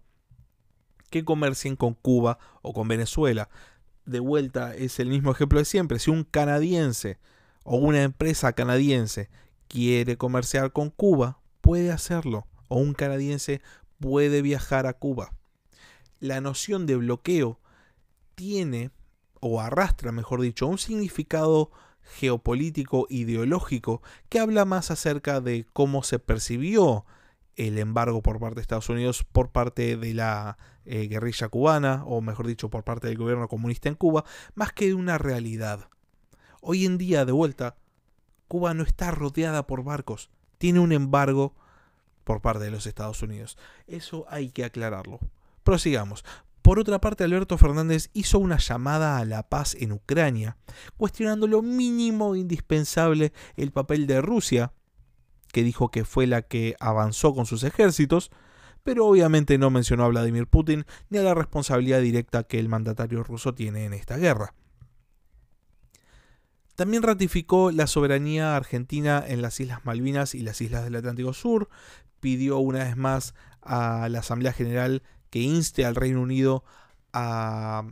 que 1.09 1.25
comercien 1.25 1.75
con 1.75 1.93
Cuba 1.93 2.39
o 2.63 2.73
con 2.73 2.87
Venezuela. 2.87 3.49
De 4.05 4.19
vuelta 4.19 4.75
es 4.75 4.99
el 4.99 5.09
mismo 5.09 5.31
ejemplo 5.31 5.59
de 5.59 5.65
siempre. 5.65 5.99
Si 5.99 6.09
un 6.09 6.23
canadiense 6.23 7.19
o 7.63 7.77
una 7.77 8.01
empresa 8.01 8.53
canadiense 8.53 9.29
quiere 9.67 10.17
comerciar 10.17 10.71
con 10.71 10.89
Cuba, 10.89 11.39
puede 11.61 11.91
hacerlo. 11.91 12.47
O 12.67 12.77
un 12.77 12.93
canadiense 12.93 13.61
puede 13.99 14.41
viajar 14.41 14.87
a 14.87 14.93
Cuba. 14.93 15.33
La 16.19 16.41
noción 16.41 16.85
de 16.85 16.95
bloqueo 16.95 17.59
tiene, 18.35 18.91
o 19.39 19.59
arrastra, 19.59 20.11
mejor 20.11 20.41
dicho, 20.41 20.67
un 20.67 20.77
significado 20.77 21.71
geopolítico 22.03 23.07
ideológico 23.09 24.01
que 24.29 24.39
habla 24.39 24.65
más 24.65 24.91
acerca 24.91 25.41
de 25.41 25.65
cómo 25.73 26.03
se 26.03 26.19
percibió 26.19 27.05
el 27.55 27.77
embargo 27.77 28.21
por 28.21 28.39
parte 28.39 28.55
de 28.55 28.61
Estados 28.61 28.89
Unidos 28.89 29.23
por 29.23 29.51
parte 29.51 29.97
de 29.97 30.13
la 30.13 30.57
eh, 30.85 31.07
guerrilla 31.07 31.47
cubana, 31.49 32.03
o 32.05 32.21
mejor 32.21 32.47
dicho, 32.47 32.69
por 32.69 32.83
parte 32.83 33.07
del 33.07 33.17
gobierno 33.17 33.47
comunista 33.47 33.89
en 33.89 33.95
Cuba, 33.95 34.25
más 34.55 34.73
que 34.73 34.87
de 34.87 34.93
una 34.93 35.17
realidad. 35.17 35.89
Hoy 36.59 36.85
en 36.85 36.97
día, 36.97 37.25
de 37.25 37.31
vuelta, 37.31 37.75
Cuba 38.47 38.73
no 38.73 38.83
está 38.83 39.11
rodeada 39.11 39.67
por 39.67 39.83
barcos, 39.83 40.29
tiene 40.57 40.79
un 40.79 40.91
embargo 40.91 41.53
por 42.23 42.41
parte 42.41 42.63
de 42.63 42.71
los 42.71 42.85
Estados 42.85 43.21
Unidos. 43.21 43.57
Eso 43.87 44.25
hay 44.29 44.49
que 44.49 44.63
aclararlo. 44.63 45.19
Prosigamos. 45.63 46.23
Por 46.71 46.79
otra 46.79 47.01
parte, 47.01 47.25
Alberto 47.25 47.57
Fernández 47.57 48.09
hizo 48.13 48.39
una 48.39 48.57
llamada 48.57 49.17
a 49.17 49.25
la 49.25 49.49
paz 49.49 49.75
en 49.77 49.91
Ucrania, 49.91 50.55
cuestionando 50.95 51.45
lo 51.45 51.61
mínimo 51.61 52.33
indispensable 52.37 53.33
el 53.57 53.73
papel 53.73 54.07
de 54.07 54.21
Rusia, 54.21 54.71
que 55.51 55.63
dijo 55.63 55.91
que 55.91 56.05
fue 56.05 56.27
la 56.27 56.43
que 56.43 56.77
avanzó 56.79 57.35
con 57.35 57.45
sus 57.45 57.65
ejércitos, 57.65 58.31
pero 58.83 59.05
obviamente 59.05 59.57
no 59.57 59.69
mencionó 59.69 60.05
a 60.05 60.07
Vladimir 60.07 60.47
Putin 60.47 60.85
ni 61.09 61.17
a 61.17 61.23
la 61.23 61.33
responsabilidad 61.33 61.99
directa 61.99 62.43
que 62.43 62.57
el 62.57 62.69
mandatario 62.69 63.21
ruso 63.21 63.53
tiene 63.53 63.83
en 63.83 63.91
esta 63.91 64.15
guerra. 64.15 64.53
También 66.75 67.03
ratificó 67.03 67.71
la 67.71 67.85
soberanía 67.85 68.55
argentina 68.55 69.21
en 69.27 69.41
las 69.41 69.59
Islas 69.59 69.83
Malvinas 69.83 70.35
y 70.35 70.39
las 70.39 70.61
Islas 70.61 70.85
del 70.85 70.95
Atlántico 70.95 71.33
Sur, 71.33 71.67
pidió 72.21 72.59
una 72.59 72.85
vez 72.85 72.95
más 72.95 73.33
a 73.61 74.07
la 74.07 74.19
Asamblea 74.19 74.53
General 74.53 75.03
que 75.31 75.39
inste 75.39 75.85
al 75.85 75.95
Reino 75.95 76.21
Unido 76.21 76.63
a 77.13 77.83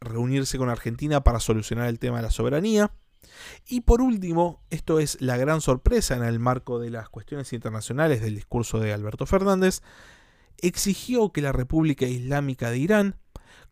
reunirse 0.00 0.58
con 0.58 0.68
Argentina 0.68 1.24
para 1.24 1.40
solucionar 1.40 1.88
el 1.88 1.98
tema 1.98 2.18
de 2.18 2.22
la 2.22 2.30
soberanía. 2.30 2.92
Y 3.66 3.80
por 3.80 4.02
último, 4.02 4.62
esto 4.70 5.00
es 5.00 5.20
la 5.20 5.36
gran 5.36 5.60
sorpresa 5.60 6.16
en 6.16 6.22
el 6.22 6.38
marco 6.38 6.78
de 6.78 6.90
las 6.90 7.08
cuestiones 7.08 7.52
internacionales 7.52 8.20
del 8.20 8.34
discurso 8.34 8.78
de 8.78 8.92
Alberto 8.92 9.26
Fernández, 9.26 9.82
exigió 10.58 11.32
que 11.32 11.42
la 11.42 11.52
República 11.52 12.06
Islámica 12.06 12.70
de 12.70 12.78
Irán 12.78 13.16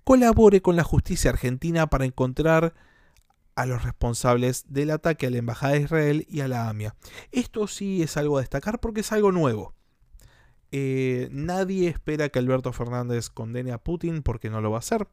colabore 0.02 0.62
con 0.62 0.76
la 0.76 0.84
justicia 0.84 1.30
argentina 1.30 1.88
para 1.88 2.04
encontrar 2.04 2.74
a 3.54 3.66
los 3.66 3.82
responsables 3.82 4.64
del 4.68 4.90
ataque 4.90 5.26
a 5.26 5.30
la 5.30 5.38
Embajada 5.38 5.74
de 5.74 5.82
Israel 5.82 6.26
y 6.28 6.40
a 6.40 6.48
la 6.48 6.68
AMIA. 6.68 6.94
Esto 7.30 7.66
sí 7.66 8.02
es 8.02 8.16
algo 8.16 8.38
a 8.38 8.40
destacar 8.40 8.80
porque 8.80 9.00
es 9.00 9.12
algo 9.12 9.32
nuevo. 9.32 9.74
Eh, 10.72 11.28
nadie 11.32 11.88
espera 11.88 12.28
que 12.28 12.38
Alberto 12.38 12.72
Fernández 12.72 13.28
condene 13.28 13.72
a 13.72 13.78
Putin 13.78 14.22
porque 14.22 14.50
no 14.50 14.60
lo 14.60 14.70
va 14.70 14.78
a 14.78 14.80
hacer. 14.80 15.08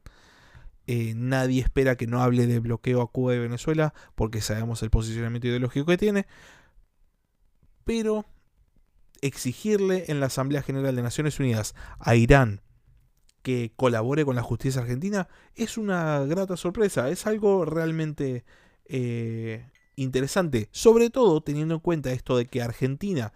Eh, 0.86 1.12
nadie 1.16 1.60
espera 1.60 1.96
que 1.96 2.06
no 2.06 2.22
hable 2.22 2.46
de 2.46 2.60
bloqueo 2.60 3.02
a 3.02 3.10
Cuba 3.10 3.34
y 3.34 3.38
Venezuela 3.38 3.92
porque 4.14 4.40
sabemos 4.40 4.82
el 4.82 4.90
posicionamiento 4.90 5.48
ideológico 5.48 5.86
que 5.86 5.98
tiene. 5.98 6.26
Pero 7.84 8.24
exigirle 9.20 10.04
en 10.08 10.20
la 10.20 10.26
Asamblea 10.26 10.62
General 10.62 10.94
de 10.94 11.02
Naciones 11.02 11.40
Unidas 11.40 11.74
a 11.98 12.14
Irán 12.14 12.62
que 13.42 13.72
colabore 13.76 14.24
con 14.24 14.36
la 14.36 14.42
justicia 14.42 14.82
argentina 14.82 15.28
es 15.54 15.78
una 15.78 16.20
grata 16.24 16.56
sorpresa. 16.56 17.08
Es 17.08 17.26
algo 17.26 17.64
realmente 17.64 18.44
eh, 18.86 19.66
interesante. 19.96 20.68
Sobre 20.72 21.10
todo 21.10 21.40
teniendo 21.42 21.74
en 21.74 21.80
cuenta 21.80 22.12
esto 22.12 22.36
de 22.36 22.46
que 22.46 22.62
Argentina 22.62 23.32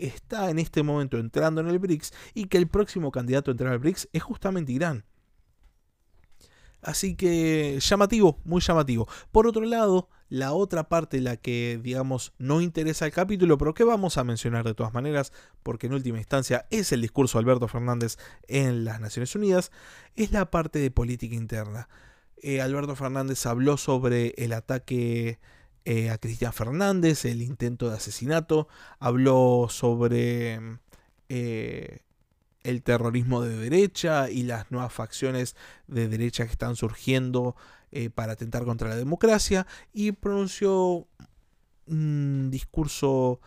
está 0.00 0.50
en 0.50 0.58
este 0.58 0.82
momento 0.82 1.18
entrando 1.18 1.60
en 1.60 1.68
el 1.68 1.78
BRICS 1.78 2.12
y 2.34 2.46
que 2.46 2.58
el 2.58 2.68
próximo 2.68 3.10
candidato 3.10 3.50
a 3.50 3.52
entrar 3.52 3.72
al 3.72 3.78
BRICS 3.78 4.08
es 4.12 4.22
justamente 4.22 4.72
Irán. 4.72 5.04
Así 6.82 7.14
que 7.14 7.78
llamativo, 7.80 8.40
muy 8.44 8.60
llamativo. 8.60 9.06
Por 9.32 9.46
otro 9.46 9.62
lado, 9.62 10.08
la 10.30 10.52
otra 10.52 10.88
parte, 10.88 11.20
la 11.20 11.36
que 11.36 11.78
digamos 11.82 12.32
no 12.38 12.60
interesa 12.60 13.04
el 13.04 13.12
capítulo, 13.12 13.58
pero 13.58 13.74
que 13.74 13.84
vamos 13.84 14.16
a 14.16 14.24
mencionar 14.24 14.64
de 14.64 14.74
todas 14.74 14.94
maneras, 14.94 15.32
porque 15.62 15.88
en 15.88 15.94
última 15.94 16.18
instancia 16.18 16.66
es 16.70 16.92
el 16.92 17.02
discurso 17.02 17.38
de 17.38 17.42
Alberto 17.42 17.68
Fernández 17.68 18.16
en 18.48 18.84
las 18.84 19.00
Naciones 19.00 19.34
Unidas, 19.34 19.72
es 20.16 20.32
la 20.32 20.50
parte 20.50 20.78
de 20.78 20.90
política 20.90 21.34
interna. 21.34 21.88
Eh, 22.42 22.62
Alberto 22.62 22.96
Fernández 22.96 23.44
habló 23.44 23.76
sobre 23.76 24.34
el 24.38 24.54
ataque 24.54 25.38
eh, 25.84 26.10
a 26.10 26.18
Cristian 26.18 26.52
Fernández, 26.52 27.24
el 27.24 27.42
intento 27.42 27.88
de 27.88 27.96
asesinato, 27.96 28.68
habló 28.98 29.66
sobre 29.70 30.78
eh, 31.28 32.00
el 32.62 32.82
terrorismo 32.82 33.42
de 33.42 33.56
derecha 33.56 34.30
y 34.30 34.42
las 34.42 34.70
nuevas 34.70 34.92
facciones 34.92 35.56
de 35.86 36.08
derecha 36.08 36.44
que 36.44 36.52
están 36.52 36.76
surgiendo 36.76 37.56
eh, 37.92 38.10
para 38.10 38.32
atentar 38.32 38.64
contra 38.64 38.88
la 38.88 38.96
democracia 38.96 39.66
y 39.92 40.12
pronunció 40.12 41.06
un 41.86 42.50
discurso 42.50 43.40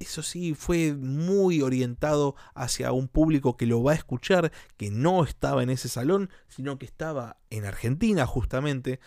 eso 0.00 0.22
sí, 0.22 0.54
fue 0.54 0.94
muy 0.94 1.60
orientado 1.60 2.34
hacia 2.54 2.90
un 2.90 3.06
público 3.06 3.58
que 3.58 3.66
lo 3.66 3.82
va 3.82 3.92
a 3.92 3.96
escuchar, 3.96 4.50
que 4.78 4.90
no 4.90 5.22
estaba 5.24 5.62
en 5.62 5.68
ese 5.68 5.90
salón, 5.90 6.30
sino 6.48 6.78
que 6.78 6.86
estaba 6.86 7.36
en 7.50 7.66
Argentina 7.66 8.24
justamente, 8.24 8.98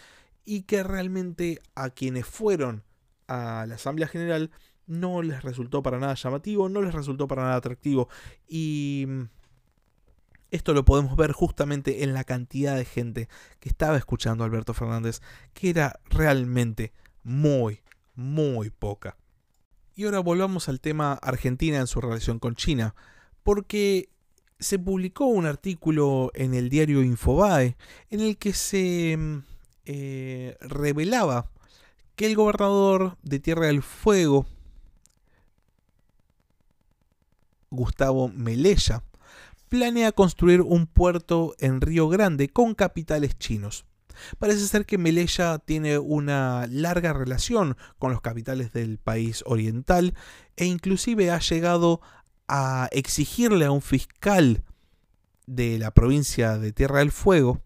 y 0.46 0.64
que 0.64 0.84
realmente 0.84 1.62
a 1.76 1.90
quienes 1.90 2.26
fueron 2.26 2.84
a 3.28 3.66
la 3.68 3.76
Asamblea 3.76 4.08
General 4.08 4.52
no 4.86 5.22
les 5.22 5.44
resultó 5.44 5.82
para 5.82 6.00
nada 6.00 6.16
llamativo, 6.16 6.70
no 6.70 6.82
les 6.82 6.94
resultó 6.94 7.28
para 7.28 7.44
nada 7.44 7.56
atractivo. 7.56 8.10
Y 8.48 9.06
mm, 9.08 9.24
esto 10.52 10.74
lo 10.74 10.86
podemos 10.86 11.16
ver 11.16 11.32
justamente 11.32 12.04
en 12.04 12.14
la 12.14 12.24
cantidad 12.24 12.76
de 12.76 12.86
gente 12.86 13.30
que 13.60 13.70
estaba 13.70 13.98
escuchando 13.98 14.44
a 14.44 14.48
Alberto 14.48 14.74
Fernández, 14.74 15.22
que 15.54 15.70
era 15.70 16.00
realmente 16.10 16.94
muy, 17.24 17.82
muy 18.16 18.70
poca. 18.70 19.18
Y 19.96 20.06
ahora 20.06 20.20
volvamos 20.20 20.70
al 20.70 20.80
tema 20.80 21.14
Argentina 21.14 21.78
en 21.78 21.88
su 21.88 22.02
relación 22.02 22.40
con 22.40 22.56
China, 22.56 22.96
porque 23.44 24.10
se 24.60 24.80
publicó 24.80 25.26
un 25.26 25.46
artículo 25.46 26.32
en 26.34 26.54
el 26.54 26.70
diario 26.70 27.04
Infobae 27.04 27.76
en 28.10 28.20
el 28.22 28.38
que 28.38 28.54
se 28.54 29.16
mm, 29.18 29.44
eh, 29.86 30.56
revelaba 30.62 31.50
que 32.16 32.28
el 32.28 32.36
gobernador 32.36 33.18
de 33.24 33.40
Tierra 33.40 33.68
del 33.68 33.82
Fuego, 33.82 34.46
Gustavo 37.72 38.30
Melella, 38.30 39.04
planea 39.70 40.12
construir 40.12 40.62
un 40.62 40.86
puerto 40.86 41.56
en 41.58 41.82
Río 41.82 42.08
Grande 42.08 42.48
con 42.48 42.76
capitales 42.76 43.38
chinos. 43.40 43.86
Parece 44.38 44.68
ser 44.68 44.86
que 44.86 45.00
Melella 45.00 45.58
tiene 45.58 45.98
una 45.98 46.68
larga 46.70 47.14
relación 47.14 47.76
con 47.98 48.12
los 48.12 48.22
capitales 48.22 48.72
del 48.72 49.00
país 49.00 49.44
oriental 49.48 50.14
e 50.56 50.66
inclusive 50.66 51.32
ha 51.32 51.40
llegado 51.40 52.00
a 52.48 52.88
exigirle 52.92 53.66
a 53.66 53.72
un 53.72 53.82
fiscal 53.82 54.64
de 55.48 55.80
la 55.80 55.92
provincia 55.92 56.60
de 56.60 56.72
Tierra 56.72 57.00
del 57.00 57.12
Fuego 57.12 57.63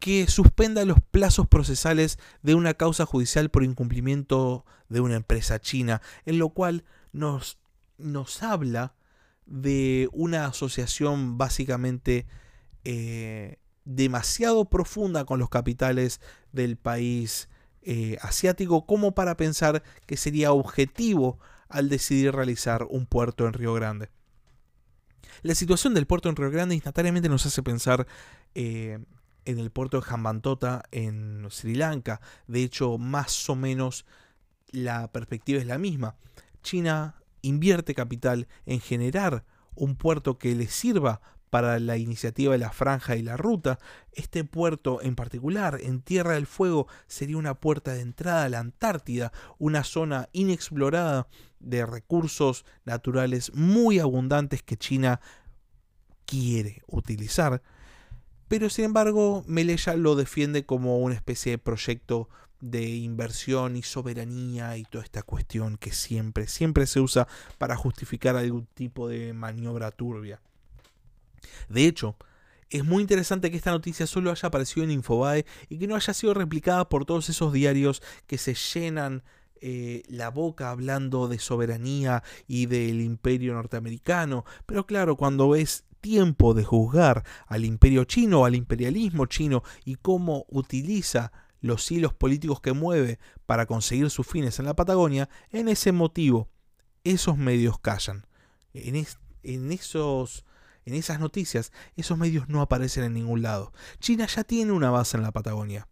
que 0.00 0.26
suspenda 0.26 0.84
los 0.84 0.98
plazos 1.10 1.46
procesales 1.46 2.18
de 2.42 2.54
una 2.54 2.74
causa 2.74 3.06
judicial 3.06 3.50
por 3.50 3.62
incumplimiento 3.62 4.64
de 4.88 5.00
una 5.00 5.14
empresa 5.14 5.60
china, 5.60 6.00
en 6.24 6.38
lo 6.38 6.48
cual 6.48 6.84
nos, 7.12 7.58
nos 7.98 8.42
habla 8.42 8.94
de 9.46 10.08
una 10.12 10.46
asociación 10.46 11.36
básicamente 11.36 12.26
eh, 12.84 13.58
demasiado 13.84 14.64
profunda 14.70 15.24
con 15.24 15.38
los 15.38 15.50
capitales 15.50 16.20
del 16.50 16.76
país 16.76 17.48
eh, 17.82 18.16
asiático 18.22 18.86
como 18.86 19.14
para 19.14 19.36
pensar 19.36 19.82
que 20.06 20.16
sería 20.16 20.52
objetivo 20.52 21.38
al 21.68 21.88
decidir 21.88 22.34
realizar 22.34 22.86
un 22.88 23.06
puerto 23.06 23.46
en 23.46 23.52
Río 23.52 23.74
Grande. 23.74 24.08
La 25.42 25.54
situación 25.54 25.94
del 25.94 26.06
puerto 26.06 26.28
en 26.28 26.36
Río 26.36 26.50
Grande 26.50 26.74
instantáneamente 26.74 27.28
nos 27.28 27.44
hace 27.44 27.62
pensar 27.62 28.06
eh, 28.54 28.98
en 29.44 29.58
el 29.58 29.70
puerto 29.70 30.00
de 30.00 30.06
Hambantota 30.08 30.84
en 30.90 31.46
Sri 31.50 31.74
Lanka. 31.74 32.20
De 32.46 32.62
hecho, 32.62 32.98
más 32.98 33.48
o 33.48 33.56
menos 33.56 34.06
la 34.70 35.10
perspectiva 35.12 35.60
es 35.60 35.66
la 35.66 35.78
misma. 35.78 36.16
China 36.62 37.16
invierte 37.42 37.94
capital 37.94 38.48
en 38.66 38.80
generar 38.80 39.44
un 39.74 39.96
puerto 39.96 40.38
que 40.38 40.54
le 40.54 40.66
sirva 40.68 41.20
para 41.50 41.80
la 41.80 41.96
iniciativa 41.96 42.52
de 42.52 42.58
la 42.58 42.70
franja 42.70 43.16
y 43.16 43.22
la 43.22 43.36
ruta. 43.36 43.78
Este 44.12 44.44
puerto 44.44 45.02
en 45.02 45.16
particular, 45.16 45.78
en 45.82 46.00
Tierra 46.00 46.34
del 46.34 46.46
Fuego, 46.46 46.86
sería 47.08 47.36
una 47.36 47.54
puerta 47.54 47.92
de 47.92 48.00
entrada 48.00 48.44
a 48.44 48.48
la 48.48 48.60
Antártida, 48.60 49.32
una 49.58 49.84
zona 49.84 50.28
inexplorada 50.32 51.26
de 51.58 51.84
recursos 51.84 52.64
naturales 52.84 53.52
muy 53.54 53.98
abundantes 53.98 54.62
que 54.62 54.76
China 54.76 55.20
quiere 56.24 56.82
utilizar. 56.86 57.62
Pero 58.50 58.68
sin 58.68 58.86
embargo, 58.86 59.44
Melella 59.46 59.94
lo 59.94 60.16
defiende 60.16 60.66
como 60.66 60.98
una 60.98 61.14
especie 61.14 61.52
de 61.52 61.58
proyecto 61.58 62.28
de 62.60 62.84
inversión 62.84 63.76
y 63.76 63.84
soberanía 63.84 64.76
y 64.76 64.82
toda 64.82 65.04
esta 65.04 65.22
cuestión 65.22 65.76
que 65.76 65.92
siempre, 65.92 66.48
siempre 66.48 66.88
se 66.88 66.98
usa 66.98 67.28
para 67.58 67.76
justificar 67.76 68.34
algún 68.34 68.66
tipo 68.74 69.06
de 69.06 69.32
maniobra 69.34 69.92
turbia. 69.92 70.40
De 71.68 71.86
hecho, 71.86 72.16
es 72.70 72.84
muy 72.84 73.02
interesante 73.02 73.52
que 73.52 73.56
esta 73.56 73.70
noticia 73.70 74.08
solo 74.08 74.32
haya 74.32 74.48
aparecido 74.48 74.82
en 74.82 74.90
Infobae 74.90 75.46
y 75.68 75.78
que 75.78 75.86
no 75.86 75.94
haya 75.94 76.12
sido 76.12 76.34
replicada 76.34 76.88
por 76.88 77.04
todos 77.04 77.28
esos 77.28 77.52
diarios 77.52 78.02
que 78.26 78.36
se 78.36 78.54
llenan 78.54 79.22
eh, 79.60 80.02
la 80.08 80.30
boca 80.30 80.72
hablando 80.72 81.28
de 81.28 81.38
soberanía 81.38 82.24
y 82.48 82.66
del 82.66 83.00
imperio 83.00 83.54
norteamericano. 83.54 84.44
Pero 84.66 84.86
claro, 84.86 85.14
cuando 85.14 85.54
es 85.54 85.84
tiempo 86.00 86.54
de 86.54 86.64
juzgar 86.64 87.24
al 87.46 87.64
imperio 87.64 88.04
chino, 88.04 88.44
al 88.44 88.54
imperialismo 88.54 89.26
chino 89.26 89.62
y 89.84 89.96
cómo 89.96 90.46
utiliza 90.48 91.32
los 91.60 91.90
hilos 91.90 92.14
políticos 92.14 92.60
que 92.60 92.72
mueve 92.72 93.18
para 93.46 93.66
conseguir 93.66 94.10
sus 94.10 94.26
fines 94.26 94.58
en 94.58 94.64
la 94.64 94.74
Patagonia, 94.74 95.28
en 95.50 95.68
ese 95.68 95.92
motivo 95.92 96.48
esos 97.04 97.36
medios 97.36 97.78
callan. 97.78 98.26
En, 98.72 98.96
esos 99.72 100.44
en 100.84 100.94
esas 100.94 101.20
noticias, 101.20 101.72
esos 101.96 102.16
medios 102.18 102.48
no 102.48 102.60
aparecen 102.60 103.04
en 103.04 103.14
ningún 103.14 103.42
lado. 103.42 103.72
China 103.98 104.26
ya 104.26 104.44
tiene 104.44 104.72
una 104.72 104.90
base 104.90 105.16
en 105.16 105.22
la 105.22 105.32
Patagonia. 105.32 105.88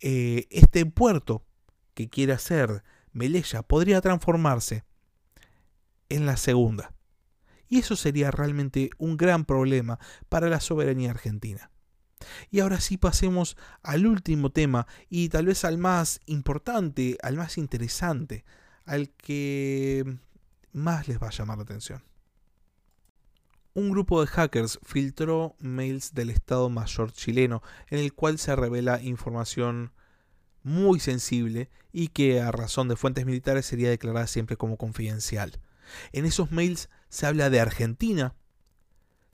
Eh, 0.00 0.46
este 0.50 0.86
puerto 0.86 1.44
que 1.94 2.08
quiere 2.08 2.32
hacer 2.32 2.82
Melella 3.12 3.62
podría 3.62 4.00
transformarse 4.00 4.84
en 6.08 6.26
la 6.26 6.36
segunda. 6.36 6.92
Y 7.74 7.80
eso 7.80 7.96
sería 7.96 8.30
realmente 8.30 8.90
un 8.98 9.16
gran 9.16 9.44
problema 9.44 9.98
para 10.28 10.48
la 10.48 10.60
soberanía 10.60 11.10
argentina. 11.10 11.72
Y 12.52 12.60
ahora 12.60 12.78
sí 12.78 12.98
pasemos 12.98 13.56
al 13.82 14.06
último 14.06 14.50
tema 14.50 14.86
y 15.10 15.28
tal 15.28 15.46
vez 15.46 15.64
al 15.64 15.76
más 15.76 16.20
importante, 16.26 17.18
al 17.20 17.36
más 17.36 17.58
interesante, 17.58 18.44
al 18.84 19.10
que 19.10 20.04
más 20.72 21.08
les 21.08 21.20
va 21.20 21.26
a 21.26 21.32
llamar 21.32 21.56
la 21.56 21.64
atención 21.64 22.04
un 23.74 23.90
grupo 23.90 24.20
de 24.20 24.28
hackers 24.28 24.78
filtró 24.84 25.56
mails 25.58 26.14
del 26.14 26.30
Estado 26.30 26.70
Mayor 26.70 27.10
chileno 27.10 27.60
en 27.88 27.98
el 27.98 28.12
cual 28.12 28.38
se 28.38 28.54
revela 28.54 29.02
información 29.02 29.92
muy 30.62 31.00
sensible 31.00 31.70
y 31.92 32.06
que 32.06 32.40
a 32.40 32.52
razón 32.52 32.86
de 32.86 32.94
fuentes 32.94 33.26
militares 33.26 33.66
sería 33.66 33.90
declarada 33.90 34.28
siempre 34.28 34.56
como 34.56 34.76
confidencial. 34.76 35.58
En 36.12 36.24
esos 36.24 36.50
mails 36.50 36.88
se 37.14 37.26
habla 37.26 37.48
de 37.48 37.60
Argentina, 37.60 38.34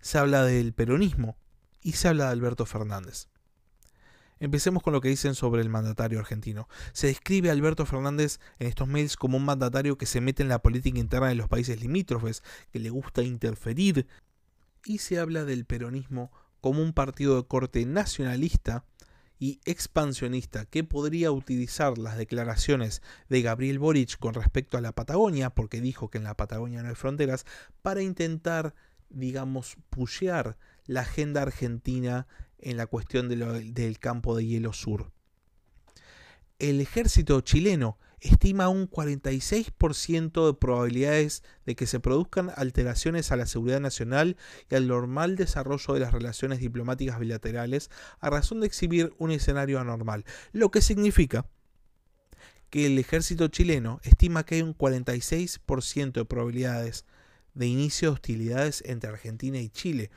se 0.03 0.19
habla 0.19 0.45
del 0.45 0.75
peronismo 0.75 1.39
y 1.81 1.93
se 1.93 2.09
habla 2.09 2.27
de 2.27 2.33
Alberto 2.33 2.67
Fernández. 2.67 3.29
Empecemos 4.39 4.83
con 4.83 4.93
lo 4.93 5.01
que 5.01 5.09
dicen 5.09 5.35
sobre 5.35 5.63
el 5.63 5.71
mandatario 5.71 6.19
argentino. 6.19 6.69
Se 6.93 7.07
describe 7.07 7.49
a 7.49 7.53
Alberto 7.53 7.87
Fernández 7.87 8.39
en 8.59 8.67
estos 8.67 8.87
mails 8.87 9.17
como 9.17 9.39
un 9.39 9.47
mandatario 9.47 9.97
que 9.97 10.05
se 10.05 10.21
mete 10.21 10.43
en 10.43 10.51
la 10.51 10.61
política 10.61 10.99
interna 10.99 11.29
de 11.29 11.37
los 11.37 11.49
países 11.49 11.81
limítrofes, 11.81 12.43
que 12.71 12.81
le 12.81 12.91
gusta 12.91 13.23
interferir 13.23 14.07
y 14.85 14.99
se 14.99 15.19
habla 15.19 15.47
del 15.47 15.65
peronismo 15.65 16.31
como 16.61 16.83
un 16.83 16.93
partido 16.93 17.37
de 17.37 17.49
corte 17.49 17.87
nacionalista 17.87 18.85
y 19.41 19.59
expansionista 19.65 20.67
que 20.67 20.85
podría 20.85 21.33
utilizar 21.33 21.97
las 21.97 22.19
declaraciones 22.19 23.01
de 23.31 23.41
Gabriel 23.41 23.79
Boric 23.79 24.19
con 24.19 24.35
respecto 24.35 24.77
a 24.77 24.83
la 24.83 24.93
Patagonia, 24.93 25.49
porque 25.49 25.81
dijo 25.81 26.11
que 26.11 26.19
en 26.19 26.25
la 26.25 26.37
Patagonia 26.37 26.83
no 26.83 26.91
hay 26.91 26.95
fronteras, 26.95 27.47
para 27.81 28.03
intentar, 28.03 28.75
digamos, 29.09 29.79
pushear 29.89 30.59
la 30.85 31.01
agenda 31.01 31.41
argentina 31.41 32.27
en 32.59 32.77
la 32.77 32.87
cuestión 32.87 33.31
del 33.31 33.99
campo 33.99 34.37
de 34.37 34.45
hielo 34.45 34.75
sur. 34.75 35.11
El 36.59 36.83
ejército 36.83 37.41
chileno 37.41 37.99
estima 38.21 38.69
un 38.69 38.89
46% 38.89 40.47
de 40.47 40.55
probabilidades 40.55 41.43
de 41.67 41.75
que 41.75 41.87
se 41.87 42.01
produzcan 42.01 42.51
alteraciones 42.57 43.33
a 43.33 43.37
la 43.37 43.47
seguridad 43.47 43.81
nacional 43.81 44.37
y 44.71 44.75
al 44.75 44.89
normal 44.89 45.37
desarrollo 45.37 45.95
de 45.95 46.01
las 46.01 46.13
relaciones 46.13 46.61
diplomáticas 46.61 47.19
bilaterales 47.19 47.91
a 48.19 48.31
razón 48.31 48.61
de 48.61 48.67
exhibir 48.67 49.15
un 49.19 49.31
escenario 49.31 49.81
anormal, 49.81 50.25
lo 50.53 50.71
que 50.71 50.83
significa 50.83 51.47
que 52.71 52.87
el 52.87 52.99
ejército 52.99 53.49
chileno 53.49 54.01
estima 54.05 54.45
que 54.45 54.57
hay 54.57 54.63
un 54.63 54.77
46% 54.77 56.13
de 56.13 56.25
probabilidades 56.25 57.05
de 57.55 57.67
inicio 57.67 58.09
de 58.09 58.15
hostilidades 58.15 58.83
entre 58.87 59.11
Argentina 59.11 59.59
y 59.59 59.71
Chile. 59.71 60.11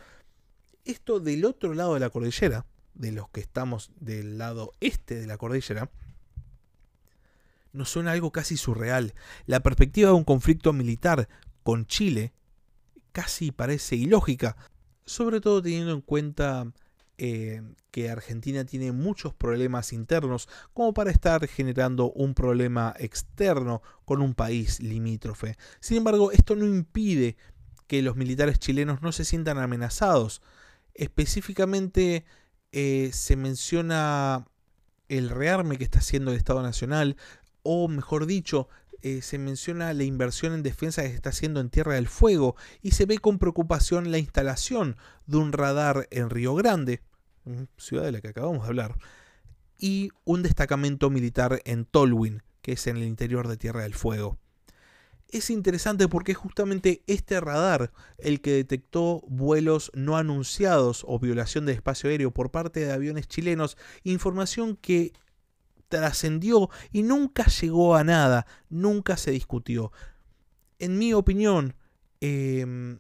Esto 0.86 1.20
del 1.20 1.46
otro 1.46 1.74
lado 1.74 1.96
de 1.96 2.00
la 2.00 2.10
cordillera, 2.10 2.66
de 2.94 3.12
los 3.12 3.30
que 3.30 3.42
estamos 3.42 3.92
del 4.00 4.38
lado 4.38 4.74
este 4.82 5.16
de 5.16 5.26
la 5.26 5.38
cordillera, 5.38 5.90
nos 7.74 7.90
suena 7.90 8.12
algo 8.12 8.32
casi 8.32 8.56
surreal. 8.56 9.14
La 9.46 9.62
perspectiva 9.62 10.10
de 10.10 10.16
un 10.16 10.24
conflicto 10.24 10.72
militar 10.72 11.28
con 11.64 11.86
Chile 11.86 12.34
casi 13.12 13.52
parece 13.52 13.96
ilógica, 13.96 14.56
sobre 15.06 15.42
todo 15.42 15.62
teniendo 15.62 15.92
en 15.92 16.02
cuenta 16.02 16.72
eh, 17.18 17.62
que 17.92 18.10
Argentina 18.10 18.66
tiene 18.66 18.92
muchos 18.92 19.34
problemas 19.34 19.94
internos 19.94 20.50
como 20.74 20.94
para 20.94 21.12
estar 21.12 21.48
generando 21.48 22.12
un 22.12 22.34
problema 22.34 22.96
externo 22.98 23.82
con 24.06 24.22
un 24.22 24.34
país 24.34 24.80
limítrofe. 24.82 25.56
Sin 25.80 25.98
embargo, 25.98 26.32
esto 26.32 26.56
no 26.56 26.66
impide 26.66 27.38
que 27.88 28.02
los 28.02 28.16
militares 28.16 28.60
chilenos 28.60 29.02
no 29.02 29.12
se 29.12 29.26
sientan 29.26 29.60
amenazados. 29.60 30.42
Específicamente 30.96 32.26
eh, 32.72 33.12
se 33.14 33.36
menciona 33.36 34.48
el 35.08 35.30
rearme 35.30 35.78
que 35.78 35.84
está 35.84 36.00
haciendo 36.00 36.32
el 36.32 36.38
Estado 36.38 36.64
Nacional, 36.64 37.18
o 37.64 37.88
mejor 37.88 38.26
dicho, 38.26 38.70
eh, 39.02 39.22
se 39.22 39.38
menciona 39.38 39.94
la 39.94 40.06
inversión 40.06 40.54
en 40.54 40.64
defensa 40.64 41.02
que 41.02 41.10
se 41.10 41.16
está 41.16 41.30
haciendo 41.30 41.60
en 41.60 41.70
Tierra 41.70 41.96
del 41.96 42.08
Fuego 42.08 42.56
y 42.82 42.92
se 42.92 43.06
ve 43.06 43.18
con 43.18 43.38
preocupación 43.38 44.12
la 44.12 44.18
instalación 44.18 44.96
de 45.26 45.38
un 45.38 45.52
radar 45.52 46.08
en 46.10 46.30
Río 46.30 46.56
Grande, 46.56 47.02
ciudad 47.78 48.04
de 48.04 48.14
la 48.14 48.22
que 48.22 48.30
acabamos 48.30 48.62
de 48.62 48.68
hablar, 48.68 48.98
y 49.78 50.12
un 50.24 50.42
destacamento 50.42 51.10
militar 51.10 51.62
en 51.66 51.84
Tolwyn, 51.84 52.44
que 52.62 52.74
es 52.74 52.88
en 52.88 52.96
el 52.96 53.04
interior 53.04 53.50
de 53.50 53.58
Tierra 53.58 53.84
del 53.84 53.94
Fuego. 53.94 54.38
Es 55.28 55.50
interesante 55.50 56.08
porque 56.08 56.32
es 56.32 56.38
justamente 56.38 57.02
este 57.08 57.42
radar 57.42 57.92
el 58.20 58.40
que 58.40 58.54
detectó 58.54 59.22
vuelos 59.28 59.92
no 59.96 60.16
anunciados 60.16 61.04
o 61.08 61.20
violación 61.20 61.66
del 61.66 61.76
espacio 61.76 62.10
aéreo 62.10 62.32
por 62.32 62.52
parte 62.52 62.82
de 62.82 62.94
aviones 62.94 63.28
chilenos, 63.28 63.76
información 64.04 64.78
que 64.78 65.12
trascendió 66.00 66.70
y 66.92 67.04
nunca 67.04 67.46
llegó 67.46 67.96
a 67.96 68.04
nada, 68.04 68.48
nunca 68.70 69.18
se 69.18 69.32
discutió. 69.32 69.92
En 70.80 70.98
mi 70.98 71.14
opinión, 71.14 71.76
em, 72.20 73.00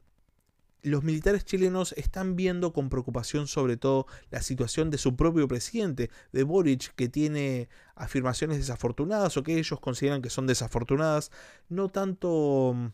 los 0.83 1.03
militares 1.03 1.45
chilenos 1.45 1.93
están 1.93 2.35
viendo 2.35 2.73
con 2.73 2.89
preocupación 2.89 3.47
sobre 3.47 3.77
todo 3.77 4.05
la 4.29 4.41
situación 4.41 4.89
de 4.89 4.97
su 4.97 5.15
propio 5.15 5.47
presidente, 5.47 6.11
de 6.31 6.43
Boric, 6.43 6.93
que 6.95 7.09
tiene 7.09 7.69
afirmaciones 7.95 8.57
desafortunadas 8.57 9.37
o 9.37 9.43
que 9.43 9.57
ellos 9.57 9.79
consideran 9.79 10.21
que 10.21 10.29
son 10.29 10.45
desafortunadas, 10.45 11.31
no 11.69 11.89
tanto 11.89 12.73
mm, 12.75 12.87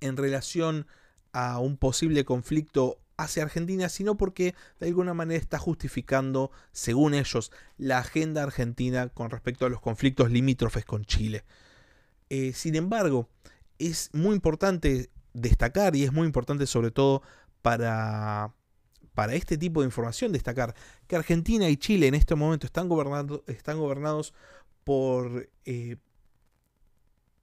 en 0.00 0.16
relación 0.16 0.86
a 1.32 1.58
un 1.58 1.76
posible 1.76 2.24
conflicto 2.24 3.00
hacia 3.16 3.42
Argentina, 3.42 3.88
sino 3.88 4.16
porque 4.16 4.54
de 4.80 4.86
alguna 4.86 5.14
manera 5.14 5.40
está 5.40 5.58
justificando, 5.58 6.50
según 6.72 7.14
ellos, 7.14 7.52
la 7.78 7.98
agenda 7.98 8.42
argentina 8.42 9.08
con 9.08 9.30
respecto 9.30 9.66
a 9.66 9.70
los 9.70 9.80
conflictos 9.80 10.30
limítrofes 10.30 10.84
con 10.84 11.04
Chile. 11.04 11.44
Eh, 12.28 12.52
sin 12.52 12.74
embargo, 12.74 13.28
es 13.78 14.10
muy 14.12 14.34
importante 14.34 15.10
destacar 15.32 15.96
y 15.96 16.04
es 16.04 16.12
muy 16.12 16.26
importante 16.26 16.66
sobre 16.66 16.90
todo 16.90 17.22
para, 17.62 18.54
para 19.14 19.34
este 19.34 19.58
tipo 19.58 19.80
de 19.80 19.86
información 19.86 20.32
destacar 20.32 20.74
que 21.06 21.16
Argentina 21.16 21.68
y 21.68 21.76
Chile 21.76 22.06
en 22.06 22.14
este 22.14 22.34
momento 22.34 22.66
están, 22.66 22.88
están 23.46 23.78
gobernados 23.78 24.34
por 24.84 25.48
eh, 25.64 25.96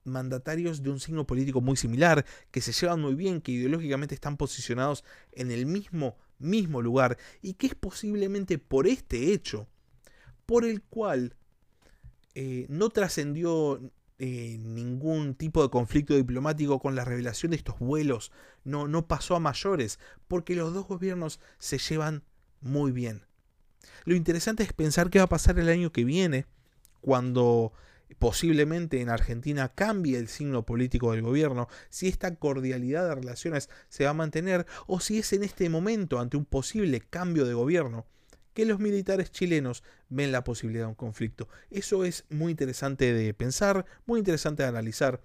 mandatarios 0.03 0.83
de 0.83 0.89
un 0.89 0.99
signo 0.99 1.25
político 1.25 1.61
muy 1.61 1.77
similar, 1.77 2.25
que 2.51 2.61
se 2.61 2.71
llevan 2.71 3.01
muy 3.01 3.15
bien, 3.15 3.41
que 3.41 3.51
ideológicamente 3.51 4.15
están 4.15 4.37
posicionados 4.37 5.03
en 5.31 5.51
el 5.51 5.65
mismo, 5.65 6.17
mismo 6.39 6.81
lugar, 6.81 7.17
y 7.41 7.53
que 7.53 7.67
es 7.67 7.75
posiblemente 7.75 8.57
por 8.57 8.87
este 8.87 9.33
hecho, 9.33 9.67
por 10.45 10.65
el 10.65 10.81
cual 10.81 11.35
eh, 12.35 12.65
no 12.69 12.89
trascendió 12.89 13.79
eh, 14.19 14.57
ningún 14.59 15.35
tipo 15.35 15.61
de 15.63 15.69
conflicto 15.69 16.15
diplomático 16.15 16.79
con 16.79 16.95
la 16.95 17.05
revelación 17.05 17.51
de 17.51 17.57
estos 17.57 17.79
vuelos, 17.79 18.31
no, 18.63 18.87
no 18.87 19.07
pasó 19.07 19.35
a 19.35 19.39
mayores, 19.39 19.99
porque 20.27 20.55
los 20.55 20.73
dos 20.73 20.87
gobiernos 20.87 21.39
se 21.59 21.77
llevan 21.77 22.23
muy 22.61 22.91
bien. 22.91 23.25
Lo 24.05 24.15
interesante 24.15 24.63
es 24.63 24.73
pensar 24.73 25.09
qué 25.09 25.19
va 25.19 25.25
a 25.25 25.29
pasar 25.29 25.59
el 25.59 25.69
año 25.69 25.91
que 25.91 26.03
viene, 26.03 26.45
cuando 27.01 27.73
posiblemente 28.19 29.01
en 29.01 29.09
Argentina 29.09 29.69
cambie 29.69 30.17
el 30.17 30.27
signo 30.27 30.65
político 30.65 31.11
del 31.11 31.21
gobierno, 31.21 31.67
si 31.89 32.07
esta 32.07 32.35
cordialidad 32.35 33.07
de 33.07 33.15
relaciones 33.15 33.69
se 33.89 34.05
va 34.05 34.11
a 34.11 34.15
mantener 34.15 34.65
o 34.87 34.99
si 34.99 35.19
es 35.19 35.33
en 35.33 35.43
este 35.43 35.69
momento, 35.69 36.19
ante 36.19 36.37
un 36.37 36.45
posible 36.45 37.01
cambio 37.01 37.45
de 37.45 37.53
gobierno, 37.53 38.05
que 38.53 38.65
los 38.65 38.79
militares 38.79 39.31
chilenos 39.31 39.83
ven 40.09 40.31
la 40.31 40.43
posibilidad 40.43 40.85
de 40.85 40.89
un 40.89 40.95
conflicto. 40.95 41.47
Eso 41.71 42.05
es 42.05 42.25
muy 42.29 42.51
interesante 42.51 43.13
de 43.13 43.33
pensar, 43.33 43.85
muy 44.05 44.19
interesante 44.19 44.63
de 44.63 44.69
analizar 44.69 45.21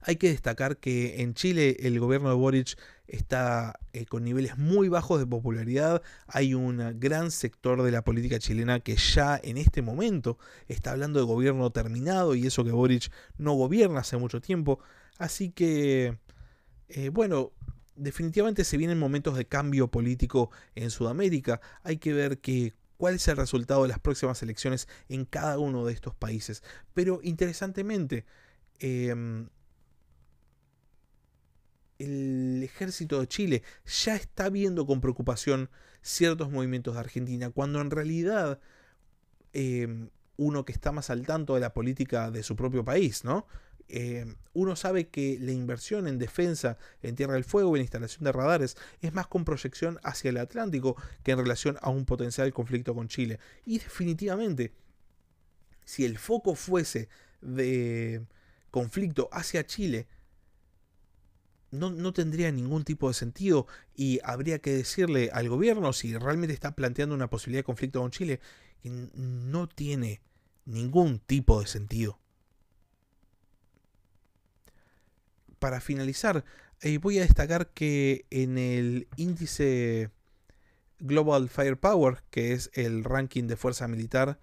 hay 0.00 0.16
que 0.16 0.28
destacar 0.28 0.78
que 0.78 1.22
en 1.22 1.34
Chile 1.34 1.76
el 1.80 1.98
gobierno 2.00 2.30
de 2.30 2.34
Boric 2.34 2.78
está 3.06 3.78
eh, 3.92 4.06
con 4.06 4.24
niveles 4.24 4.56
muy 4.56 4.88
bajos 4.88 5.18
de 5.18 5.26
popularidad. 5.26 6.02
Hay 6.26 6.54
un 6.54 6.98
gran 6.98 7.30
sector 7.30 7.82
de 7.82 7.90
la 7.90 8.02
política 8.02 8.38
chilena 8.38 8.80
que 8.80 8.96
ya 8.96 9.38
en 9.42 9.58
este 9.58 9.82
momento 9.82 10.38
está 10.68 10.92
hablando 10.92 11.18
de 11.18 11.26
gobierno 11.26 11.70
terminado 11.70 12.34
y 12.34 12.46
eso 12.46 12.64
que 12.64 12.70
Boric 12.70 13.10
no 13.36 13.54
gobierna 13.54 14.00
hace 14.00 14.16
mucho 14.16 14.40
tiempo. 14.40 14.78
Así 15.18 15.50
que, 15.50 16.18
eh, 16.88 17.10
bueno, 17.10 17.52
definitivamente 17.96 18.64
se 18.64 18.76
vienen 18.76 18.98
momentos 18.98 19.36
de 19.36 19.46
cambio 19.46 19.88
político 19.88 20.50
en 20.74 20.90
Sudamérica. 20.90 21.60
Hay 21.82 21.98
que 21.98 22.14
ver 22.14 22.40
cuál 22.96 23.16
es 23.16 23.28
el 23.28 23.36
resultado 23.36 23.82
de 23.82 23.88
las 23.88 23.98
próximas 23.98 24.42
elecciones 24.42 24.88
en 25.08 25.24
cada 25.26 25.58
uno 25.58 25.84
de 25.84 25.92
estos 25.92 26.14
países. 26.14 26.62
Pero 26.94 27.20
interesantemente, 27.22 28.24
em, 28.78 29.48
el 32.00 32.62
ejército 32.62 33.20
de 33.20 33.28
Chile 33.28 33.62
ya 33.84 34.16
está 34.16 34.48
viendo 34.48 34.86
con 34.86 35.00
preocupación 35.00 35.70
ciertos 36.02 36.50
movimientos 36.50 36.94
de 36.94 37.00
Argentina, 37.00 37.50
cuando 37.50 37.80
en 37.80 37.90
realidad 37.90 38.58
em, 39.52 40.08
uno 40.36 40.64
que 40.64 40.72
está 40.72 40.92
más 40.92 41.10
al 41.10 41.26
tanto 41.26 41.54
de 41.54 41.60
la 41.60 41.74
política 41.74 42.30
de 42.30 42.42
su 42.42 42.56
propio 42.56 42.84
país, 42.84 43.22
¿no? 43.24 43.46
Em, 43.88 44.36
uno 44.54 44.76
sabe 44.76 45.08
que 45.08 45.36
la 45.40 45.52
inversión 45.52 46.06
en 46.06 46.18
defensa 46.18 46.78
en 47.02 47.16
Tierra 47.16 47.34
del 47.34 47.44
Fuego 47.44 47.76
y 47.76 47.80
en 47.80 47.82
instalación 47.82 48.24
de 48.24 48.32
radares 48.32 48.76
es 49.02 49.12
más 49.12 49.26
con 49.26 49.44
proyección 49.44 49.98
hacia 50.02 50.30
el 50.30 50.38
Atlántico 50.38 50.96
que 51.22 51.32
en 51.32 51.38
relación 51.38 51.76
a 51.82 51.90
un 51.90 52.06
potencial 52.06 52.52
conflicto 52.54 52.94
con 52.94 53.08
Chile. 53.08 53.40
Y 53.66 53.78
definitivamente, 53.78 54.72
si 55.84 56.04
el 56.04 56.18
foco 56.18 56.54
fuese 56.54 57.08
de 57.42 58.22
conflicto 58.70 59.28
hacia 59.32 59.66
Chile, 59.66 60.06
no, 61.70 62.12
tendría 62.12 62.50
ningún 62.50 62.84
tipo 62.84 63.08
de 63.08 63.14
sentido 63.14 63.66
y 63.94 64.20
habría 64.24 64.58
que 64.58 64.72
decirle 64.72 65.30
al 65.32 65.48
gobierno 65.48 65.92
si 65.92 66.16
realmente 66.16 66.54
está 66.54 66.74
planteando 66.74 67.14
una 67.14 67.30
posibilidad 67.30 67.60
de 67.60 67.64
conflicto 67.64 68.00
con 68.00 68.10
Chile 68.10 68.40
que 68.82 68.90
no 69.14 69.68
tiene 69.68 70.20
ningún 70.64 71.18
tipo 71.20 71.60
de 71.60 71.66
sentido. 71.66 72.18
Para 75.58 75.80
finalizar, 75.80 76.44
eh, 76.80 76.98
voy 76.98 77.18
a 77.18 77.22
destacar 77.22 77.68
que 77.68 78.24
en 78.30 78.56
el 78.56 79.08
índice 79.16 80.10
Global 80.98 81.48
Firepower, 81.48 82.22
que 82.30 82.52
es 82.52 82.70
el 82.74 83.04
ranking 83.04 83.44
de 83.44 83.56
fuerza 83.56 83.86
militar, 83.86 84.40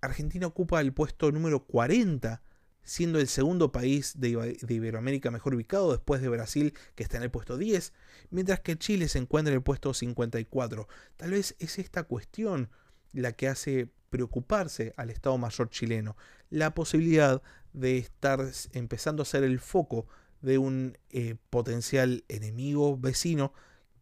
Argentina 0.00 0.46
ocupa 0.46 0.80
el 0.80 0.92
puesto 0.92 1.30
número 1.30 1.64
40 1.64 2.42
siendo 2.84 3.18
el 3.18 3.28
segundo 3.28 3.72
país 3.72 4.14
de, 4.18 4.56
Iberoamérica 4.68 5.30
mejor 5.30 5.54
ubicado 5.54 5.92
después 5.92 6.20
de 6.20 6.28
Brasil, 6.28 6.74
que 6.94 7.02
está 7.02 7.16
en 7.16 7.24
el 7.24 7.30
puesto 7.30 7.56
10, 7.56 7.92
mientras 8.30 8.60
que 8.60 8.76
Chile 8.76 9.08
se 9.08 9.18
encuentra 9.18 9.52
en 9.52 9.56
el 9.56 9.62
puesto 9.62 9.92
54. 9.94 10.86
Tal 11.16 11.30
vez 11.30 11.56
es 11.58 11.78
esta 11.78 12.04
cuestión 12.04 12.70
la 13.12 13.32
que 13.32 13.48
hace 13.48 13.88
preocuparse 14.10 14.92
al 14.96 15.10
Estado 15.10 15.38
Mayor 15.38 15.70
chileno, 15.70 16.16
la 16.50 16.74
posibilidad 16.74 17.42
de 17.72 17.98
estar 17.98 18.40
empezando 18.72 19.22
a 19.22 19.26
ser 19.26 19.42
el 19.42 19.58
foco 19.58 20.06
de 20.40 20.58
un 20.58 20.98
eh, 21.10 21.36
potencial 21.50 22.24
enemigo 22.28 22.96
vecino 22.96 23.52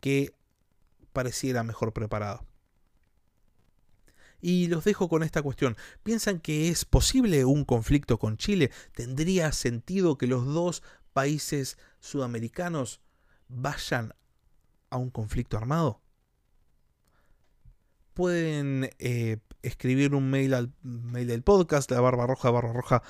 que 0.01 0.35
pareciera 1.13 1.63
mejor 1.63 1.93
preparado. 1.93 2.45
Y 4.43 4.67
los 4.67 4.83
dejo 4.85 5.09
con 5.09 5.23
esta 5.23 5.41
cuestión. 5.41 5.77
¿Piensan 6.03 6.41
que 6.41 6.69
es 6.69 6.85
posible 6.85 7.45
un 7.45 7.65
conflicto 7.65 8.19
con 8.19 8.37
Chile? 8.37 8.73
¿Tendría 8.93 9.53
sentido 9.53 10.19
que 10.19 10.27
los 10.27 10.45
dos 10.45 10.83
países 11.13 11.79
sudamericanos 12.01 13.01
vayan 13.49 14.15
a 14.91 14.97
un 14.97 15.11
conflicto 15.11 15.57
armado? 15.57 16.03
Pueden 18.15 18.91
eh, 18.99 19.39
escribir 19.63 20.15
un 20.15 20.29
mail 20.29 20.55
al 20.55 20.73
mail 20.83 21.29
del 21.29 21.43
podcast, 21.43 21.91
la 21.93 22.01
barba 22.01 22.27
roja, 22.27 22.51
barra 22.51 22.73
roja, 22.73 23.03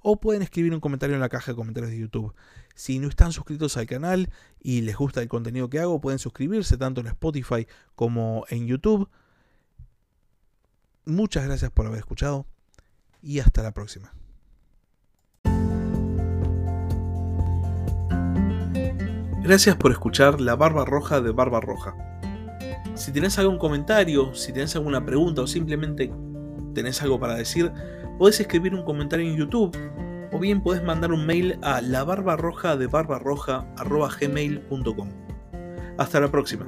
o 0.00 0.20
pueden 0.20 0.42
escribir 0.42 0.72
un 0.72 0.80
comentario 0.80 1.14
en 1.16 1.20
la 1.20 1.28
caja 1.28 1.52
de 1.52 1.56
comentarios 1.56 1.90
de 1.90 1.98
YouTube. 1.98 2.34
Si 2.76 3.00
no 3.00 3.08
están 3.08 3.32
suscritos 3.32 3.76
al 3.76 3.86
canal 3.86 4.30
y 4.60 4.82
les 4.82 4.96
gusta 4.96 5.20
el 5.20 5.28
contenido 5.28 5.68
que 5.68 5.80
hago, 5.80 6.00
pueden 6.00 6.20
suscribirse 6.20 6.78
tanto 6.78 7.00
en 7.00 7.08
Spotify 7.08 7.66
como 7.96 8.44
en 8.48 8.66
YouTube. 8.66 9.10
Muchas 11.06 11.44
gracias 11.44 11.70
por 11.70 11.86
haber 11.86 11.98
escuchado 11.98 12.46
y 13.22 13.40
hasta 13.40 13.62
la 13.62 13.72
próxima. 13.72 14.14
Gracias 19.42 19.76
por 19.76 19.92
escuchar 19.92 20.40
La 20.40 20.56
Barba 20.56 20.86
Roja 20.86 21.20
de 21.20 21.30
Barba 21.30 21.60
Roja. 21.60 21.94
Si 22.94 23.12
tenés 23.12 23.38
algún 23.38 23.58
comentario, 23.58 24.34
si 24.34 24.54
tenés 24.54 24.74
alguna 24.74 25.04
pregunta 25.04 25.42
o 25.42 25.46
simplemente 25.46 26.10
tenés 26.74 27.02
algo 27.02 27.20
para 27.20 27.34
decir, 27.34 27.70
podés 28.18 28.40
escribir 28.40 28.74
un 28.74 28.84
comentario 28.84 29.28
en 29.28 29.36
YouTube 29.36 29.76
o 30.32 30.38
bien 30.38 30.62
podés 30.62 30.82
mandar 30.82 31.12
un 31.12 31.26
mail 31.26 31.58
a 31.62 31.82
la 31.82 32.04
barbarroja 32.04 32.76
de 32.76 32.86
barbarroja.gmail.com. 32.86 35.08
Hasta 35.98 36.20
la 36.20 36.30
próxima. 36.30 36.66